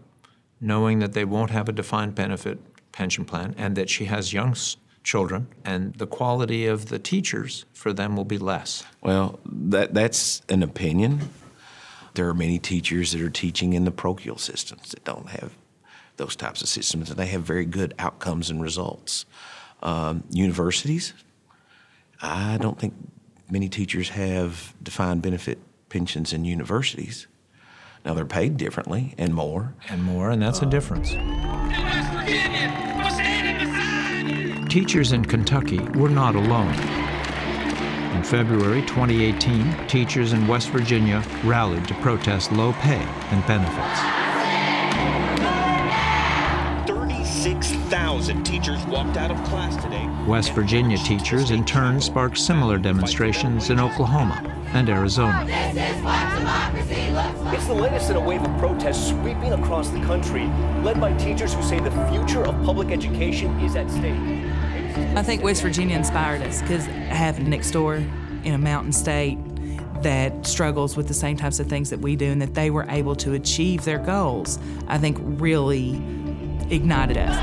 [0.61, 2.59] knowing that they won't have a defined benefit
[2.91, 7.65] pension plan and that she has young s- children, and the quality of the teachers
[7.73, 8.83] for them will be less.
[9.01, 11.29] Well, that that's an opinion.
[12.13, 15.53] There are many teachers that are teaching in the parochial systems that don't have
[16.17, 19.25] those types of systems, and they have very good outcomes and results.
[19.81, 21.13] Um, universities,
[22.21, 22.93] I don't think
[23.49, 27.27] many teachers have defined benefit pensions in universities.
[28.05, 29.73] Now they're paid differently and more.
[29.89, 31.13] And more, and that's a difference.
[34.73, 36.73] Teachers in Kentucky were not alone.
[38.15, 43.99] In In February 2018, teachers in West Virginia rallied to protest low pay and benefits.
[46.87, 50.09] 36,000 teachers walked out of class today.
[50.25, 55.45] West Virginia teachers, in turn, sparked similar demonstrations in Oklahoma and Arizona.
[57.53, 60.45] It's the latest in a wave of protests sweeping across the country,
[60.81, 64.52] led by teachers who say the future of public education is at stake.
[64.95, 67.95] I think West Virginia inspired us because it happened next door
[68.43, 69.37] in a mountain state
[70.03, 72.85] that struggles with the same types of things that we do and that they were
[72.89, 75.91] able to achieve their goals, I think really
[76.69, 77.35] ignited us.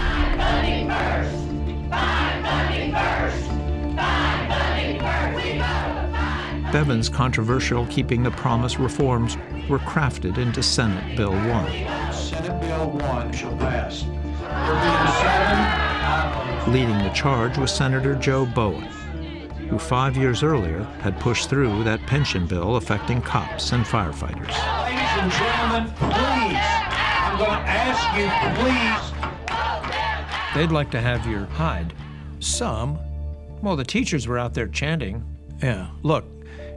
[6.73, 9.37] Bevin's controversial Keeping the Promise reforms
[9.69, 12.13] were crafted into Senate Bill 1.
[12.13, 14.05] Senate Bill 1 shall pass.
[16.69, 18.83] Leading the charge was Senator Joe Bowen,
[19.69, 24.55] who five years earlier had pushed through that pension bill affecting cops and firefighters.
[24.85, 28.29] Ladies and gentlemen, please, I'm going to ask you,
[28.63, 30.55] please.
[30.55, 31.95] They'd like to have your hide.
[32.41, 32.99] Some.
[33.63, 35.25] Well, the teachers were out there chanting.
[35.63, 35.89] Yeah.
[36.03, 36.25] Look,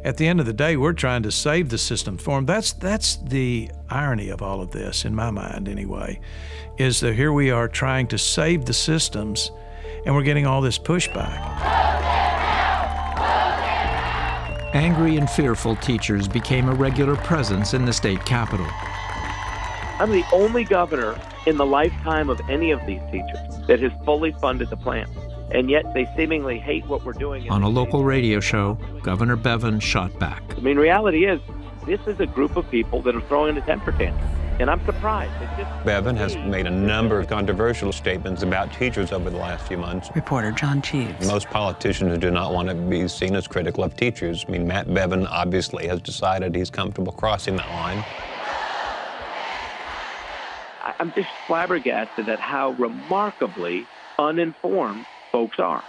[0.03, 2.45] at the end of the day, we're trying to save the system for them.
[2.45, 6.19] That's that's the irony of all of this, in my mind, anyway,
[6.77, 9.51] is that here we are trying to save the systems,
[10.05, 11.39] and we're getting all this pushback.
[14.73, 18.65] Angry and fearful teachers became a regular presence in the state capitol.
[19.99, 24.31] I'm the only governor in the lifetime of any of these teachers that has fully
[24.41, 25.07] funded the plan.
[25.51, 27.49] And yet they seemingly hate what we're doing.
[27.51, 30.41] On a local radio show, Governor Bevin shot back.
[30.57, 31.39] I mean, reality is,
[31.85, 34.42] this is a group of people that are throwing a temper tantrum.
[34.59, 35.31] And I'm surprised.
[35.57, 35.85] Just...
[35.85, 40.09] Bevin has made a number of controversial statements about teachers over the last few months.
[40.15, 41.27] Reporter John Cheves.
[41.27, 44.45] Most politicians do not want to be seen as critical of teachers.
[44.47, 48.05] I mean, Matt Bevin obviously has decided he's comfortable crossing that line.
[50.99, 53.87] I'm just flabbergasted at how remarkably
[54.19, 55.83] uninformed folks are.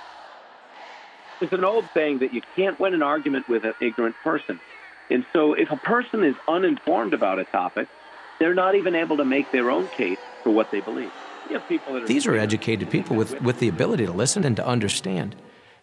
[1.39, 4.59] There's an old saying that you can't win an argument with an ignorant person.
[5.11, 7.89] And so if a person is uninformed about a topic,
[8.39, 11.13] they're not even able to make their own case for what they believe.
[11.49, 14.45] You have people that are These are educated people with, with the ability to listen
[14.45, 15.37] and to understand.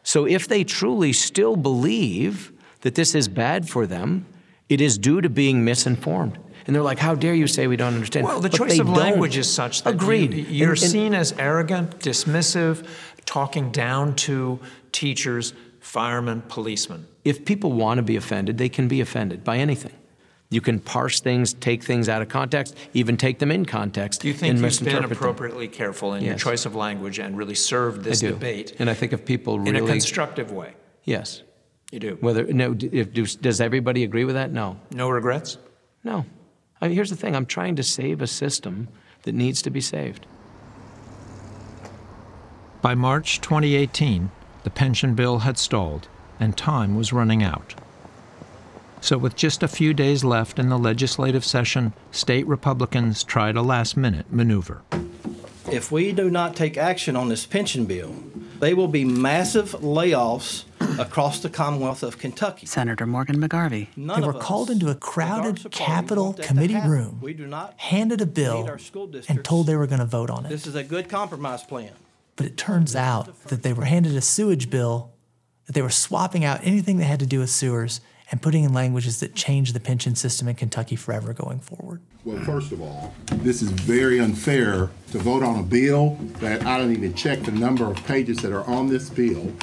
[0.03, 4.25] So if they truly still believe that this is bad for them,
[4.69, 6.39] it is due to being misinformed.
[6.65, 8.25] And they're like, how dare you say we don't understand?
[8.25, 9.39] Well, the But choice of language don't.
[9.41, 10.33] is such that Agreed.
[10.33, 12.85] You, you're And- and- seen as arrogant, dismissive,
[13.25, 14.59] talking down to
[14.91, 17.07] teachers, firemen, policemen.
[17.25, 19.93] If people want to be offended, they can be offended by anything.
[20.51, 24.27] You can parse things, take things out of context, even take them in context Do
[24.27, 25.11] you think and you've been misinterpret them.
[25.17, 28.33] appropriately careful in your choice of language and really served this I do.
[28.33, 30.73] debate And I think if people really in a constructive way?
[31.05, 31.41] yes,
[31.91, 32.17] You do.
[32.19, 34.51] whether no, if do, does everybody agree with that?
[34.51, 35.57] No, No regrets?
[36.03, 36.25] no.
[36.83, 38.87] I mean, here's the thing: I'm trying to save a system
[39.21, 40.25] that needs to be saved.
[42.81, 44.31] By March 2018,
[44.63, 46.07] the pension bill had stalled
[46.39, 47.75] and time was running out.
[49.01, 53.63] So, with just a few days left in the legislative session, state Republicans tried a
[53.63, 54.83] last minute maneuver.
[55.71, 58.13] If we do not take action on this pension bill,
[58.59, 60.65] there will be massive layoffs
[60.99, 62.67] across the Commonwealth of Kentucky.
[62.67, 63.87] Senator Morgan McGarvey.
[63.95, 68.27] None They were called into a crowded Capitol committee room, We do not handed a
[68.27, 68.69] bill,
[69.27, 70.49] and told they were going to vote on it.
[70.49, 71.91] This is a good compromise plan.
[72.35, 75.11] But it turns out that they were handed a sewage bill,
[75.65, 77.99] that they were swapping out anything that had to do with sewers
[78.31, 82.01] and putting in languages that change the pension system in Kentucky forever going forward.
[82.23, 86.77] Well, first of all, this is very unfair to vote on a bill that I
[86.77, 89.53] don't even check the number of pages that are on this bill,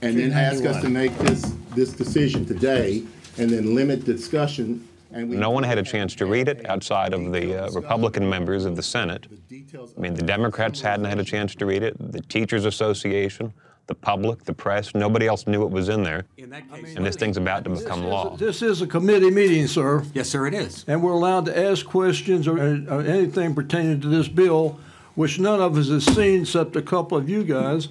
[0.00, 3.02] and then ask us to make this, this decision today,
[3.36, 5.36] and then limit discussion, and we.
[5.36, 8.76] No one had a chance to read it outside of the uh, Republican members of
[8.76, 9.26] the Senate.
[9.52, 13.52] I mean, the Democrats hadn't had a chance to read it, the Teachers Association,
[13.86, 16.24] the public, the press, nobody else knew it was in there.
[16.38, 18.36] In that case, And this thing's about to become law.
[18.36, 20.04] This is a committee meeting, sir.
[20.14, 20.84] Yes, sir, it is.
[20.88, 24.80] And we're allowed to ask questions or, or anything pertaining to this bill,
[25.14, 27.88] which none of us has seen except a couple of you guys.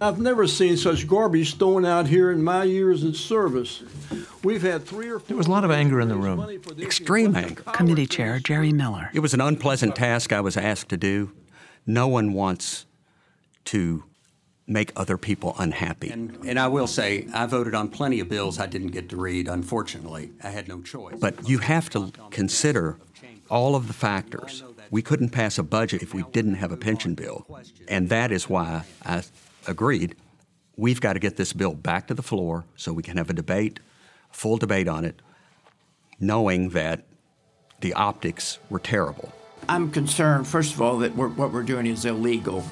[0.00, 3.82] I've never seen such garbage thrown out here in my years in service.
[4.44, 5.26] We've had three or four.
[5.26, 6.40] There was a lot of anger in the room.
[6.80, 7.62] Extreme anger.
[7.62, 9.10] Committee Chair Jerry Miller.
[9.12, 11.32] It was an unpleasant task I was asked to do.
[11.84, 12.86] No one wants
[13.66, 14.04] to
[14.68, 16.10] make other people unhappy.
[16.10, 19.16] And, and I will say, I voted on plenty of bills I didn't get to
[19.16, 20.30] read, unfortunately.
[20.44, 21.16] I had no choice.
[21.18, 22.98] But you have to consider
[23.50, 24.62] all of the factors.
[24.90, 27.46] We couldn't pass a budget if we didn't have a pension bill.
[27.88, 29.22] And that is why I
[29.66, 30.14] agreed
[30.76, 33.34] we've got to get this bill back to the floor so we can have a
[33.34, 33.80] debate,
[34.30, 35.20] a full debate on it,
[36.20, 37.04] knowing that
[37.80, 39.32] the optics were terrible.
[39.68, 42.64] I'm concerned, first of all, that we're, what we're doing is illegal.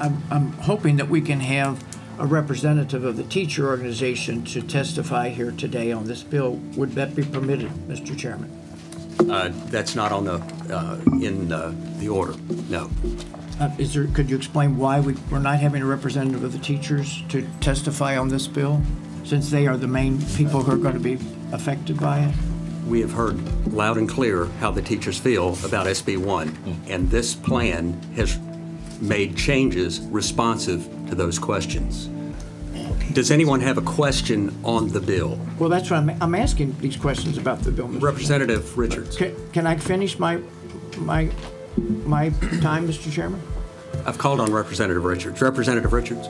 [0.00, 1.84] I'm, I'm hoping that we can have
[2.18, 6.54] a representative of the teacher organization to testify here today on this bill.
[6.76, 8.18] Would that be permitted, Mr.
[8.18, 8.50] Chairman?
[9.30, 10.34] Uh, that's not on the
[10.74, 12.34] uh, in uh, the order.
[12.68, 12.90] No.
[13.60, 14.06] Uh, is there?
[14.06, 18.16] Could you explain why we, we're not having a representative of the teachers to testify
[18.16, 18.80] on this bill,
[19.24, 21.18] since they are the main people who are going to be
[21.52, 22.34] affected by it?
[22.86, 27.34] We have heard loud and clear how the teachers feel about SB 1, and this
[27.34, 28.38] plan has
[29.00, 32.08] made changes responsive to those questions.
[33.12, 35.38] Does anyone have a question on the bill?
[35.58, 37.88] Well, that's what I'm, I'm asking these questions about the bill.
[37.88, 38.02] Mr.
[38.02, 39.16] Representative Richards.
[39.16, 40.40] Can, can I finish my
[40.98, 41.28] my
[41.76, 42.30] my
[42.60, 43.10] time, Mr.
[43.10, 43.42] Chairman?
[44.06, 45.42] I've called on Representative Richards.
[45.42, 46.28] Representative Richards.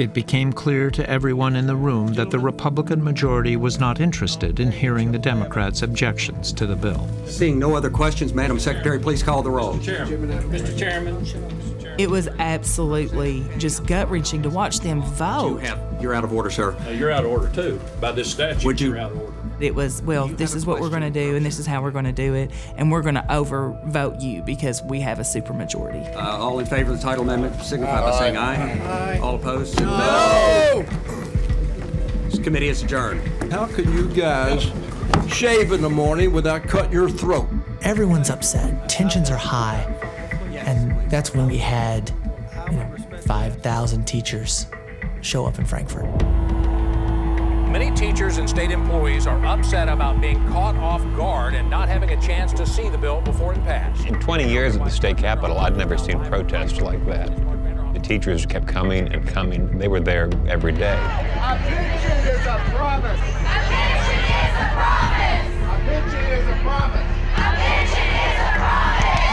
[0.00, 4.58] It became clear to everyone in the room that the Republican majority was not interested
[4.58, 7.06] in hearing the Democrats' objections to the bill.
[7.26, 9.74] Seeing no other questions, Madam Secretary, please call the roll.
[9.74, 9.84] Mr.
[9.84, 10.42] Chairman.
[10.50, 10.78] Mr.
[10.78, 11.94] Chairman.
[11.98, 15.60] It was absolutely just gut wrenching to watch them vote.
[16.00, 16.74] You're out of order, sir.
[16.86, 17.78] Uh, You're out of order too.
[18.00, 19.34] By this statute, Would you- you're out of order.
[19.60, 21.90] It was, well, this is what we're going to do, and this is how we're
[21.90, 26.14] going to do it, and we're going to overvote you because we have a supermajority.
[26.16, 29.14] Uh, all in favor of the title amendment signify by saying aye.
[29.14, 29.18] aye.
[29.18, 29.78] All opposed?
[29.80, 30.84] No!
[32.28, 33.20] This committee is adjourned.
[33.52, 34.70] How can you guys
[35.32, 37.48] shave in the morning without cutting your throat?
[37.82, 38.88] Everyone's upset.
[38.88, 39.82] Tensions are high.
[40.52, 42.10] And that's when we had,
[42.70, 42.94] you know,
[43.26, 44.66] 5,000 teachers
[45.22, 46.04] show up in Frankfort.
[47.70, 52.10] Many teachers and state employees are upset about being caught off guard and not having
[52.10, 54.06] a chance to see the bill before it passed.
[54.06, 57.30] In 20 years at the state capitol, I'd never seen protests like that.
[57.94, 59.78] The teachers kept coming and coming.
[59.78, 60.94] They were there every day.
[60.94, 63.20] A pension is a promise.
[63.20, 63.22] A
[63.70, 65.46] pension is a promise.
[65.62, 67.06] A pension is a promise.
[67.36, 69.30] A pension is a promise.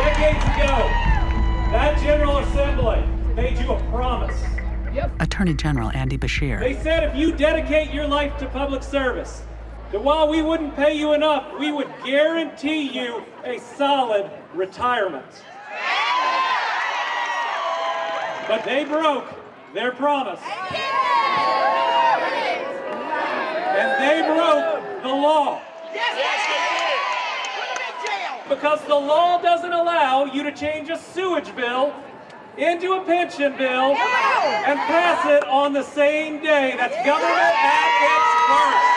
[0.00, 0.88] Decades ago,
[1.70, 3.04] that General Assembly
[3.34, 4.36] made you a promise.
[5.20, 6.60] Attorney General Andy Beshear.
[6.60, 9.42] They said if you dedicate your life to public service,
[9.90, 15.24] that while we wouldn't pay you enough, we would guarantee you a solid retirement.
[18.48, 19.32] But they broke
[19.72, 20.40] their promise.
[23.74, 25.62] And they broke the law.
[28.48, 31.94] Because the law doesn't allow you to change a sewage bill
[32.58, 36.74] into a pension bill and pass it on the same day.
[36.76, 38.92] That's government at its worst.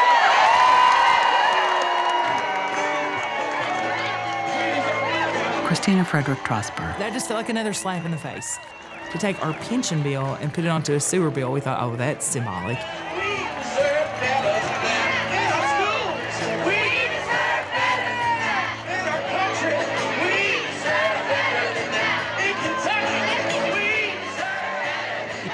[5.67, 6.97] Christina Frederick Trosper.
[6.99, 8.59] That just felt like another slap in the face.
[9.11, 11.95] To take our pension bill and put it onto a sewer bill, we thought, oh,
[11.95, 12.77] that's symbolic.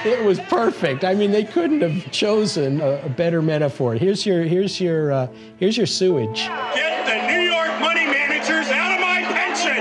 [0.04, 1.04] It was perfect.
[1.04, 3.94] I mean, they couldn't have chosen a, a better metaphor.
[3.94, 5.28] Here's your, here's your, uh,
[5.58, 6.48] here's your sewage.
[6.74, 9.78] Get the New York money managers out of my pension!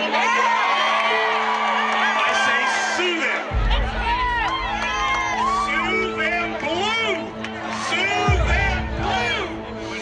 [2.14, 2.62] I say
[2.98, 3.44] sue them!
[5.66, 7.18] Sue them blue!
[7.90, 9.42] Sue them blue!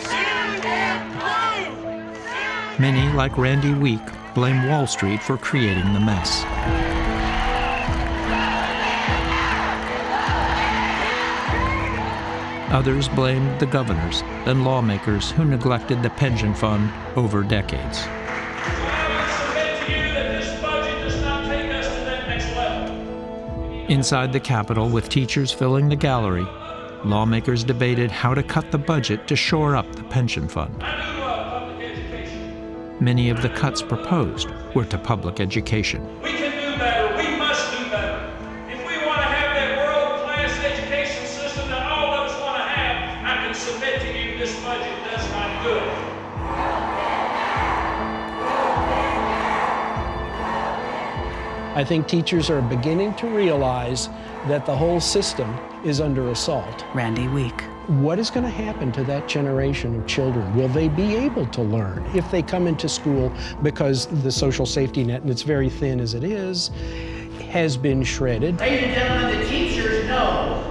[0.03, 0.99] Sue them
[2.75, 2.77] blue!
[2.77, 4.05] Many, like Randy Wieck,
[4.35, 6.43] blame Wall Street for creating the mess.
[12.71, 18.05] Others blamed the governors and lawmakers who neglected the pension fund over decades.
[23.89, 26.45] Inside the Capitol, with teachers filling the gallery,
[27.03, 30.77] lawmakers debated how to cut the budget to shore up the pension fund.
[33.01, 36.07] Many of the cuts proposed were to public education.
[51.79, 54.09] I think teachers are beginning to realize
[54.49, 56.83] that the whole system is under assault.
[56.93, 57.61] Randy Wieck.
[58.01, 60.53] What is going to happen to that generation of children?
[60.57, 63.31] Will they be able to learn if they come into school
[63.63, 66.71] because the social safety net, and it's very thin as it is,
[67.49, 68.59] has been shredded?
[68.59, 70.61] Ladies and gentlemen, the teachers know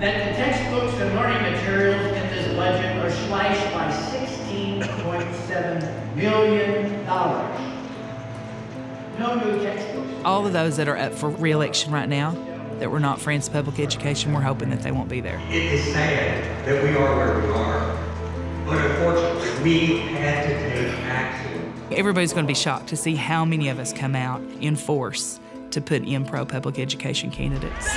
[0.00, 6.90] that the textbooks and learning materials in this budget are slashed by $16.7 million.
[9.18, 9.89] No new textbooks,
[10.24, 12.32] All of those that are up for reelection right now
[12.78, 15.40] that were not friends of public education, we're hoping that they won't be there.
[15.48, 17.96] It is sad that we are where we are,
[18.66, 21.72] but unfortunately, we had to take action.
[21.90, 25.40] Everybody's going to be shocked to see how many of us come out in force
[25.70, 27.88] to put in pro public education candidates.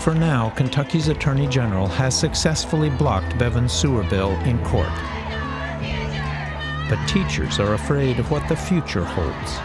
[0.00, 4.88] For now, Kentucky's Attorney General has successfully blocked Bevin's sewer bill in court.
[6.88, 9.56] But teachers are afraid of what the future holds.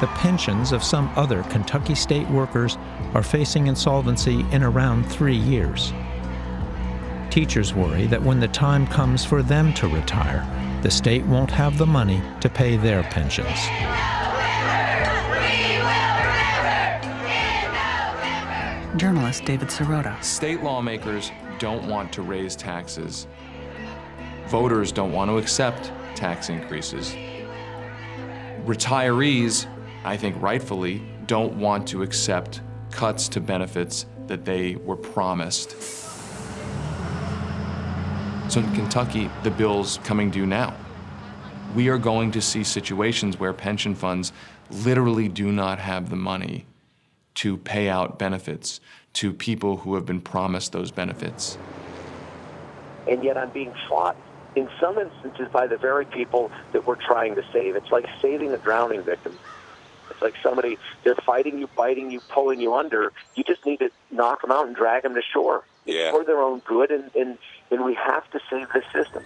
[0.00, 2.78] The pensions of some other Kentucky state workers
[3.14, 5.92] are facing insolvency in around three years.
[7.30, 10.46] Teachers worry that when the time comes for them to retire,
[10.84, 13.58] the state won't have the money to pay their pensions.
[18.98, 20.20] Journalist David Sirota.
[20.24, 21.30] State lawmakers
[21.60, 23.28] don't want to raise taxes.
[24.48, 27.14] Voters don't want to accept tax increases.
[28.66, 29.68] Retirees,
[30.04, 35.80] I think rightfully, don't want to accept cuts to benefits that they were promised.
[38.50, 40.74] So in Kentucky, the bill's coming due now.
[41.76, 44.32] We are going to see situations where pension funds
[44.70, 46.66] literally do not have the money
[47.38, 48.80] to pay out benefits
[49.14, 51.56] to people who have been promised those benefits.
[53.06, 54.16] and yet I'm being fought
[54.54, 57.76] in some instances by the very people that we're trying to save.
[57.76, 59.38] It's like saving a drowning victim.
[60.10, 63.12] It's like somebody, they're fighting you, biting you, pulling you under.
[63.36, 65.62] You just need to knock them out and drag them to shore.
[65.86, 66.10] Yeah.
[66.10, 67.38] For their own good, and, and,
[67.70, 69.22] and we have to save this system.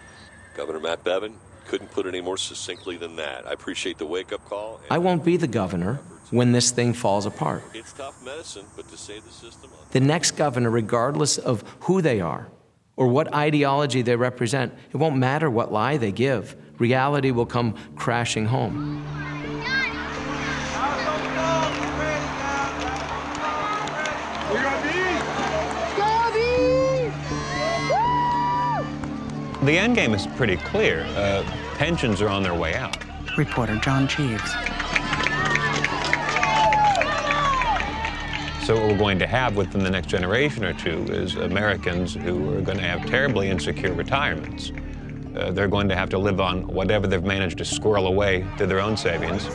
[0.55, 1.35] Governor Matt Bevin
[1.67, 3.47] couldn't put it any more succinctly than that.
[3.47, 4.81] I appreciate the wake up call.
[4.91, 6.01] I won't be the governor
[6.33, 7.63] when this thing falls apart.
[7.75, 12.21] It's tough medicine, but to save the system, The next governor, regardless of who they
[12.21, 12.49] are
[12.97, 16.57] or what ideology they represent, it won't matter what lie they give.
[16.79, 19.05] Reality will come crashing home.
[29.65, 31.05] The end game is pretty clear.
[31.15, 31.45] Uh,
[31.77, 32.97] pensions are on their way out.
[33.37, 34.51] Reporter John Cheves.
[38.65, 42.55] So what we're going to have within the next generation or two is Americans who
[42.55, 44.71] are going to have terribly insecure retirements.
[45.35, 48.67] Uh, they're going to have to live on whatever they've managed to squirrel away to
[48.67, 49.47] their own savings.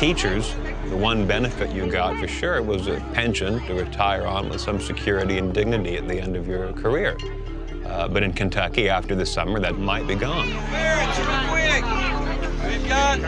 [0.00, 0.54] Teachers,
[0.88, 4.80] the one benefit you got for sure was a pension to retire on with some
[4.80, 7.14] security and dignity at the end of your career.
[7.84, 10.48] Uh, but in Kentucky, after the summer, that might be gone.
[12.92, 13.18] Got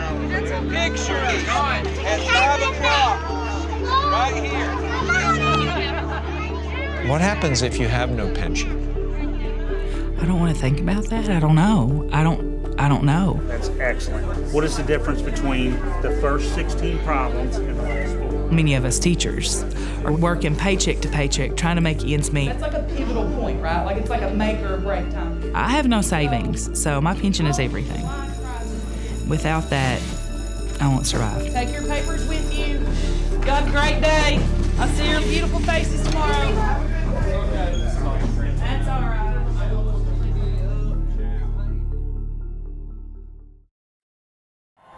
[0.69, 3.17] pictures at 5 o'clock
[4.11, 4.75] right here.
[7.09, 8.83] What happens if you have no pension?
[10.19, 11.29] I don't want to think about that.
[11.29, 12.07] I don't know.
[12.11, 12.55] I don't.
[12.77, 13.39] I don't know.
[13.45, 14.53] That's excellent.
[14.53, 18.51] What is the difference between the first 16 problems and the last four?
[18.51, 19.63] Many of us teachers
[20.03, 22.49] are working paycheck to paycheck, trying to make ends meet.
[22.49, 23.83] That's like a pivotal point, right?
[23.83, 25.55] Like it's like a make or break time.
[25.55, 28.05] I have no savings, so my pension is everything.
[29.27, 30.01] Without that,
[30.79, 31.51] I won't survive.
[31.51, 32.79] Take your papers with you.
[33.39, 34.39] You have a great day.
[34.77, 36.53] I'll see your beautiful faces tomorrow.
[38.59, 39.21] That's all right.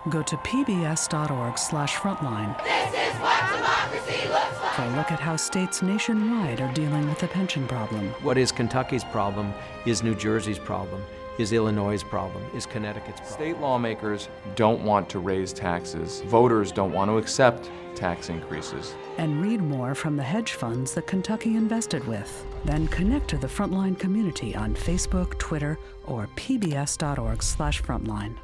[0.09, 4.73] Go to pbs.org slash frontline This is what democracy looks like.
[4.73, 8.09] for a look at how states nationwide are dealing with the pension problem.
[8.21, 9.53] What is Kentucky's problem
[9.85, 11.01] is New Jersey's problem,
[11.37, 13.33] is Illinois' problem, is Connecticut's problem.
[13.33, 16.21] State lawmakers don't want to raise taxes.
[16.21, 18.95] Voters don't want to accept tax increases.
[19.17, 22.45] And read more from the hedge funds that Kentucky invested with.
[22.65, 28.35] Then connect to the Frontline community on Facebook, Twitter, or pbs.org slash frontline.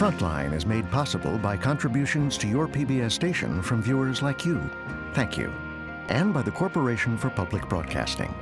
[0.00, 4.58] Frontline is made possible by contributions to your PBS station from viewers like you.
[5.14, 5.52] Thank you.
[6.08, 8.34] And by the Corporation for Public Broadcasting.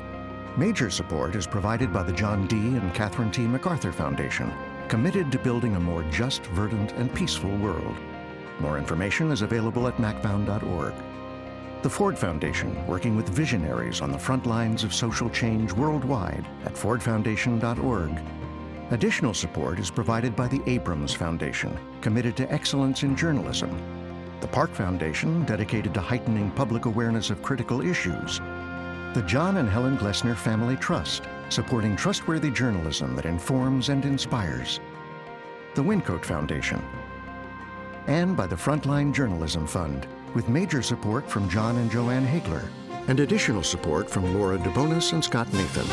[0.58, 2.56] Major support is provided by the John D.
[2.56, 3.42] and Catherine T.
[3.42, 4.52] MacArthur Foundation,
[4.88, 7.96] committed to building a more just, verdant, and peaceful world.
[8.58, 10.94] More information is available at macfound.org.
[11.82, 16.74] The Ford Foundation, working with visionaries on the front lines of social change worldwide at
[16.74, 18.20] fordfoundation.org.
[18.90, 23.70] Additional support is provided by the Abrams Foundation, committed to excellence in journalism.
[24.40, 28.40] The Park Foundation, dedicated to heightening public awareness of critical issues.
[29.14, 34.80] The John and Helen Glessner Family Trust, supporting trustworthy journalism that informs and inspires.
[35.74, 36.82] The Wyncote Foundation.
[38.06, 42.68] and by the Frontline Journalism Fund, with major support from Jon and Jo Ann Hagler,
[43.06, 45.86] and additional support from Laura DeBonis and Scott Nathan.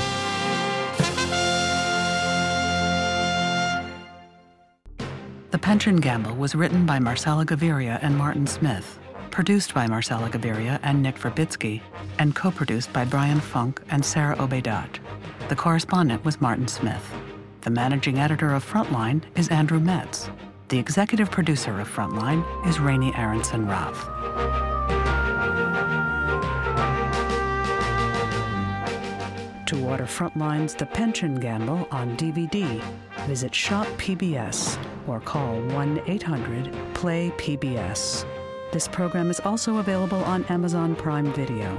[5.52, 9.00] The Pension Gamble was written by Marcela Gaviria and Martin Smith,
[9.36, 11.82] produced by Marcela Gaviria and Nick Verbitsky,
[12.20, 15.00] and co produced by Brian Funk and Sarah Obeidat.
[15.50, 17.14] The correspondent was Martin Smith.
[17.60, 20.30] The managing editor of Frontline is Andrew Metz.
[20.70, 24.06] The executive producer of Frontline is Raney Aronson Rath.
[29.66, 32.82] To order Frontline's The Pension Gamble on DVD,
[33.28, 38.26] visit Shop PBS or call 1 800 PLAY PBS.
[38.76, 41.74] This program is also available on Amazon Prime Video.